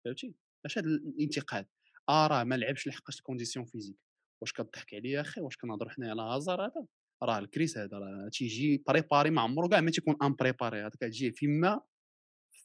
فهمتي؟ 0.06 0.36
اش 0.66 0.78
هذا 0.78 0.88
الانتقاد. 0.88 1.68
آه 2.10 2.28
راه 2.28 2.44
ما 2.44 2.56
لعبش 2.56 2.88
لحقاش 2.88 3.18
ال 3.18 3.22
condition 3.22 3.66
physique 3.66 4.07
واش 4.42 4.54
كضحك 4.54 4.94
عليا 4.94 5.22
أخي؟ 5.22 5.42
واش 5.42 5.58
كنهضروا 5.58 5.92
حنا 5.92 6.10
على 6.10 6.22
هازار 6.22 6.66
هذا 6.66 6.86
راه 7.24 7.40
الكريس 7.40 7.78
هذا 7.78 7.98
راه 7.98 8.30
تيجي 8.30 8.84
préparé 8.88 9.30
ما 9.30 9.42
عمرو 9.42 9.70
كاع 9.70 9.82
ما 9.82 9.92
تيكون 9.92 10.16
non 10.24 10.34
préparé 10.34 10.82
هذا 10.82 10.90
كتجي 10.90 11.32
فيما 11.32 11.82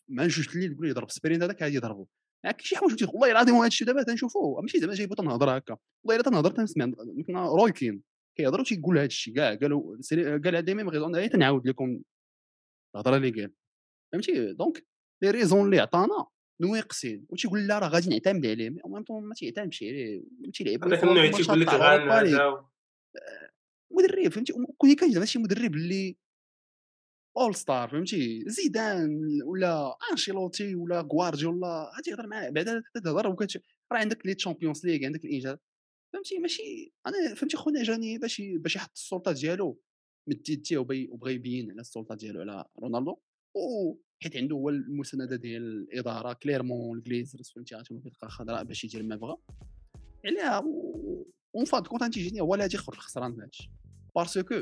ما 0.08 0.26
جوج 0.26 0.48
الليل 0.48 0.74
تقول 0.74 0.88
يضرب. 0.88 1.10
sprint 1.10 1.42
هذاك 1.42 1.62
غادي 1.62 1.74
يضربو. 1.74 2.06
كاين 2.42 2.54
شي 2.58 2.76
حوايج 2.76 3.04
والله 3.04 3.30
العظيم 3.30 3.54
هذا 3.54 3.66
الشيء 3.66 3.86
دابا 3.86 4.02
تنشوفوه. 4.02 4.60
ماشي 4.60 4.80
زعما 4.80 4.94
جايبو 4.94 5.14
تنهضر 5.14 5.56
هكا. 5.56 5.76
والله 6.04 6.20
إلا 6.20 6.30
تنهضر 6.30 6.50
تنسمع. 6.50 6.86
مثلا 7.18 7.46
روي 7.46 7.72
كين 7.72 8.02
كيهضروا 8.38 8.64
تيقول 8.64 8.98
هذا 8.98 9.06
الشيء 9.06 9.34
كاع 9.34 9.54
قالوا 9.54 9.98
قال 10.44 10.62
ديما 10.62 10.92
غير 10.92 11.28
تنعاود 11.28 11.68
لكم 11.68 12.02
الهضرة 12.94 13.16
اللي 13.16 13.30
قال. 13.30 13.52
فهمتي؟ 14.12 14.52
donc 14.52 14.86
les 15.22 15.30
raisons 15.30 15.64
اللي 15.64 15.80
عطانا 15.80 16.26
نواقصين 16.60 17.26
وتيقول 17.28 17.66
لا 17.66 17.78
راه 17.78 17.88
غادي 17.88 18.08
نعتمد 18.10 18.46
عليه 18.46 18.70
mais 18.70 18.80
ما 19.10 19.34
تيعتمدش 19.34 19.82
عليه 19.82 20.22
تيلعب 20.54 20.84
هذاك 20.84 21.04
النوع 21.04 21.30
تيقول 21.30 21.60
لك 21.60 21.68
غنعاود 21.68 22.64
مدرب 23.90 24.28
فهمتي؟ 24.28 24.52
كون 24.78 24.94
كان 24.94 25.12
زعما 25.12 25.26
شي 25.26 25.38
مدرب 25.38 25.74
اللي 25.74 26.16
all 27.38 27.54
star 27.54 27.88
فهمتي؟ 27.88 28.44
زيدان 28.46 29.20
ولا 29.44 29.96
أنشيلوتي 30.12 30.74
ولا 30.74 31.00
غوارديولا 31.00 31.92
غادي 31.96 32.10
يهضر 32.10 32.26
معاه 32.26 32.50
بعدا 32.50 32.82
تهضر 32.94 33.28
وكت 33.28 33.62
راه 33.92 33.98
عندك 33.98 34.26
les 34.26 34.34
Champions 34.34 34.86
League 34.86 35.06
عندك 35.06 35.24
الإنجاز 35.24 35.56
فهمتي؟ 36.12 36.38
ماشي 36.38 36.92
أنا 37.06 37.34
فهمتي 37.34 37.56
خونا 37.56 37.82
جاني 37.82 38.18
باش 38.18 38.42
باش 38.42 38.76
يحط 38.76 38.90
السلطة 38.96 39.32
ديالو 39.32 39.80
مديد 40.28 40.62
تيه 40.62 40.78
وبغى 40.78 41.34
يبين 41.34 41.70
على 41.70 41.80
السلطة 41.80 42.14
ديالو 42.14 42.40
على 42.40 42.64
رونالدو. 42.82 43.16
حيت 44.22 44.36
عنده 44.36 44.56
هو 44.56 44.68
المسانده 44.68 45.36
ديال 45.36 45.62
الإدارة 45.62 46.32
clairement 46.32 46.98
الجليزرز 46.98 47.52
فهمتي 47.54 47.74
غاتكون 47.74 47.98
بطاقه 47.98 48.28
خضراء 48.28 48.64
باش 48.64 48.84
يدير 48.84 49.02
ما 49.02 49.16
بغا. 49.16 49.36
عليها 50.26 50.62
en 51.54 51.64
fin 51.64 51.77
de 51.77 51.86
compte 51.86 52.14
تيجيني 52.14 52.40
هو 52.40 52.54
اللي 52.54 52.64
غادي 52.64 52.74
يخرج 52.76 52.96
خسران 52.96 53.34
في 53.34 53.42
هادشي. 53.42 53.70
parce 54.16 54.40
que 54.40 54.54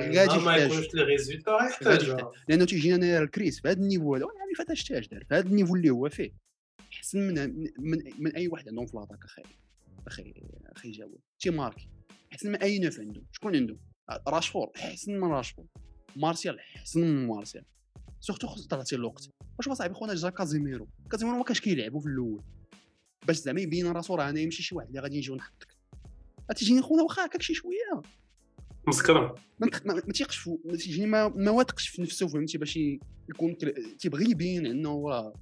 غادي 0.00 0.44
ما 0.44 0.56
يكونش 0.56 0.94
les 0.94 1.02
résultats 1.02 1.58
يحتاج 1.70 2.16
لأنه 2.48 2.64
تيجينا 2.64 2.96
أنا 2.96 3.18
الكريس 3.18 3.60
في 3.60 3.68
هذا 3.68 3.80
ال 3.80 3.85
niveau 3.85 4.14
هذا 4.14 4.24
وأنا 4.24 4.38
عارف 4.58 4.70
اش 4.70 4.84
تاج 4.84 5.08
دار 5.08 5.24
في 5.24 5.34
هذا 5.34 5.48
ال 5.48 5.52
niveau 5.52 5.76
اللي 5.76 5.90
هو 5.90 6.08
فيه. 6.08 6.32
احسن 6.92 7.18
من 7.18 7.34
من, 7.78 7.98
من 8.18 8.36
أي 8.36 8.48
واحد 8.48 8.68
عندهم 8.68 8.86
في 8.86 8.96
l'attaque 8.96 9.24
أخي 9.24 9.42
أخي 10.06 10.34
أخي 10.66 10.90
جاوب 10.90 11.20
تي 11.40 11.50
marquer. 11.50 11.88
احسن 12.32 12.48
من 12.48 12.56
أي 12.56 12.78
neuf 12.78 13.00
عنده. 13.00 13.22
شكون 13.32 13.56
عنده؟ 13.56 13.78
راشفور 14.28 14.70
احسن 14.76 15.20
من 15.20 15.28
راشفور 15.28 15.66
مارسيال. 16.16 16.58
احسن 16.58 17.00
من 17.00 17.26
مارسيال. 17.26 17.64
surtout 18.20 18.46
خصك 18.46 18.70
تعطي 18.70 18.96
الوقت. 18.96 19.30
واش 19.58 19.68
صاحبي 19.68 19.94
خونا 19.94 20.14
جا 20.14 20.30
كازيميرو؟ 20.30 20.88
كازيميرو 21.10 21.38
ما 21.38 21.44
كانش 21.44 21.60
كيلعبوا 21.60 22.00
في 22.00 22.06
الأول. 22.06 22.42
باش 23.26 23.36
زعما 23.36 23.60
يبين 23.60 23.86
راسو 23.86 24.14
راه 24.14 24.28
أنا 24.30 24.40
يمشي 24.40 24.62
شي 24.62 24.74
واحد 24.74 24.88
اللي 24.88 25.00
غادي 25.00 25.18
نجيو 25.18 25.34
نحطك. 25.34 25.76
تيجيني 26.56 26.82
خونا 26.82 27.02
واخا 27.02 27.26
هكاك 27.26 27.42
شي 27.42 27.54
شوية. 27.54 28.02
مسكرة. 28.88 29.34
ما 29.58 30.00
تيقش 30.14 30.48
ما 30.48 30.76
تيجيني 30.76 31.06
ما, 31.06 31.28
ما 31.28 31.50
واثقش 31.50 31.88
في 31.88 32.02
نفسه 32.02 32.28
فهمتي؟ 32.28 32.58
باش 32.58 32.76
يكون 33.28 33.56
تيبغي 33.98 34.30
يبين 34.30 34.66
إنه 34.66 35.08
راه 35.08 35.32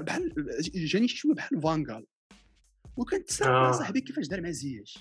بحال 0.00 0.34
جاني 0.74 1.08
شي 1.08 1.16
شوية 1.16 1.34
بحال 1.34 1.62
فانغال. 1.62 2.06
وكنت 2.96 3.30
سامع 3.30 3.68
آه. 3.68 3.72
صاحبي 3.72 4.00
كيفاش 4.00 4.26
دار 4.26 4.40
مع 4.40 4.50
زياش. 4.50 4.98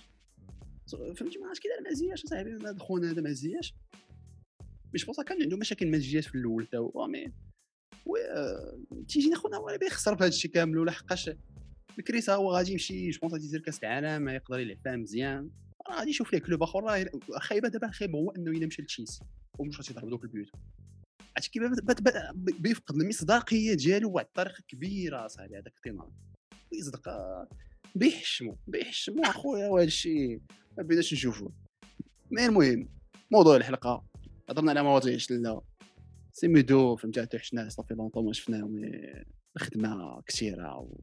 فهمتي؟ 0.91 1.39
ما 1.39 1.47
عرفتش 1.47 1.59
كي 1.59 1.67
دار 1.67 1.81
مع 1.85 1.93
زياش 1.93 2.25
صاحبي 2.25 2.51
هذا 2.51 2.77
خونا 2.79 3.11
هذا 3.11 3.21
مع 3.21 3.31
زياش. 3.31 3.73
مش 4.93 5.05
بوصا 5.05 5.23
كان 5.23 5.41
عنده 5.41 5.57
مشاكل 5.57 5.91
ماديه 5.91 6.21
في 6.21 6.35
الأول 6.35 6.65
تا 6.65 6.77
هو 6.77 7.07
mais 7.07 7.33
تيجيني 9.07 9.35
خونا 9.35 9.57
هو 9.57 9.77
بيخسر 9.81 10.15
في 10.15 10.23
هذا 10.23 10.29
الشيء 10.29 10.51
كامل 10.51 10.77
ولا 10.77 10.91
حقاش 10.91 11.29
الكريس 11.99 12.29
هو 12.29 12.51
غادي 12.51 12.71
يمشي 12.71 13.09
je 13.09 13.19
pense 13.19 13.33
غادي 13.33 13.45
يدير 13.45 13.59
كاس 13.59 13.83
العالم 13.83 14.29
يقدر 14.29 14.59
يلعب 14.59 14.77
فيها 14.83 14.95
مزيان. 14.95 15.49
راه 15.87 15.99
غادي 15.99 16.09
يشوف 16.09 16.33
ليه 16.33 16.39
club 16.39 16.63
آخر 16.63 16.83
راه 16.83 17.05
خايبة 17.31 17.69
دابا 17.69 17.87
الخايبه 17.87 18.19
هو 18.19 18.31
إنه 18.31 18.51
إلا 18.51 18.67
مشى 18.67 18.81
لتشيلسي. 18.81 19.23
ومش 19.59 19.77
غادي 19.77 19.91
يضرب 19.91 20.09
دوك 20.09 20.23
ال 20.23 20.27
buts. 20.27 20.49
عرفتي 21.37 21.49
كيف؟ 21.49 21.63
بيفقد 22.33 22.95
المصداقية 22.95 23.73
ديالو 23.73 24.11
واحد 24.11 24.25
الطريقة 24.25 24.63
كبيرة 24.67 25.27
صاحبي 25.27 25.57
هذاك 25.57 25.73
التينار 25.77 26.11
ويصدق 26.71 27.09
بيحشموا 27.95 28.55
بيحشموا 28.67 29.29
أخويا 29.29 29.67
وهذا 29.67 29.87
الشيء 29.87 30.41
ما 30.77 30.83
بيناش 30.83 31.13
نشوفوه 31.13 31.53
mais 32.31 32.45
المهم 32.45 32.89
موضوع 33.31 33.55
الحلقة. 33.55 34.10
هضرنا 34.51 34.71
على 34.71 34.83
مواضيع 34.83 35.17
شلنا 35.17 35.61
سيميدو 36.31 36.95
فهمتي؟ 36.95 37.21
حتى 37.21 37.39
حنا 37.39 37.69
صافي 37.69 37.93
longtemps 37.93 38.25
ما 38.25 38.33
شفناهم 38.33 38.91
الخدمه 39.55 40.21
كثيرة 40.27 40.77
و 40.77 40.97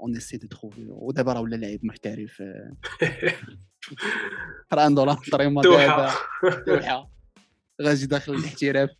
on 0.00 0.16
essaie 0.16 0.36
de 0.36 0.46
trouver 0.46 0.86
ودابا 0.88 1.32
راه 1.32 1.40
ولا 1.40 1.56
لاعب 1.56 1.84
محترف. 1.84 2.42
راه 4.72 4.84
عنده 4.84 5.04
لا 5.04 5.16
طريمه 5.32 5.62
دابا 5.62 6.10
توحه 6.66 7.10
غادي 7.82 8.06
داخل 8.06 8.34
الاحتراف. 8.34 8.90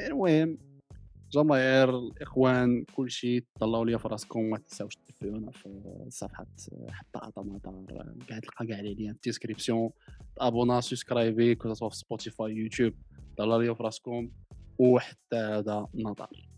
المهم 0.00 0.58
جماهير 1.32 1.98
الإخوان 1.98 2.84
كل 2.94 3.10
شيء 3.10 3.44
طلعوا 3.60 3.84
ليا 3.84 3.98
في 3.98 4.08
راسكم 4.08 4.40
ما 4.50 4.58
تنساوش 4.58 4.96
تتبعونا 4.96 5.50
في 5.50 5.82
صفحة 6.08 6.46
حتى 6.88 7.18
عطا 7.18 7.42
مطار 7.42 7.84
كاع 8.28 8.38
تلقى 8.38 8.66
كاع 8.66 8.80
لي 8.80 8.94
ليان 8.94 9.14
الديسكريبسيون 9.14 9.90
ابونا 10.38 10.80
سبسكرايبي 10.80 11.54
كو 11.54 11.74
في 11.74 11.96
سبوتيفاي 11.96 12.52
يوتيوب. 12.52 12.94
طلعوا 13.36 13.62
ليا 13.62 13.74
في 13.74 13.82
راسكم 13.82 14.30
وحتى 14.78 15.36
هذا 15.36 15.86
نظر 15.94 16.50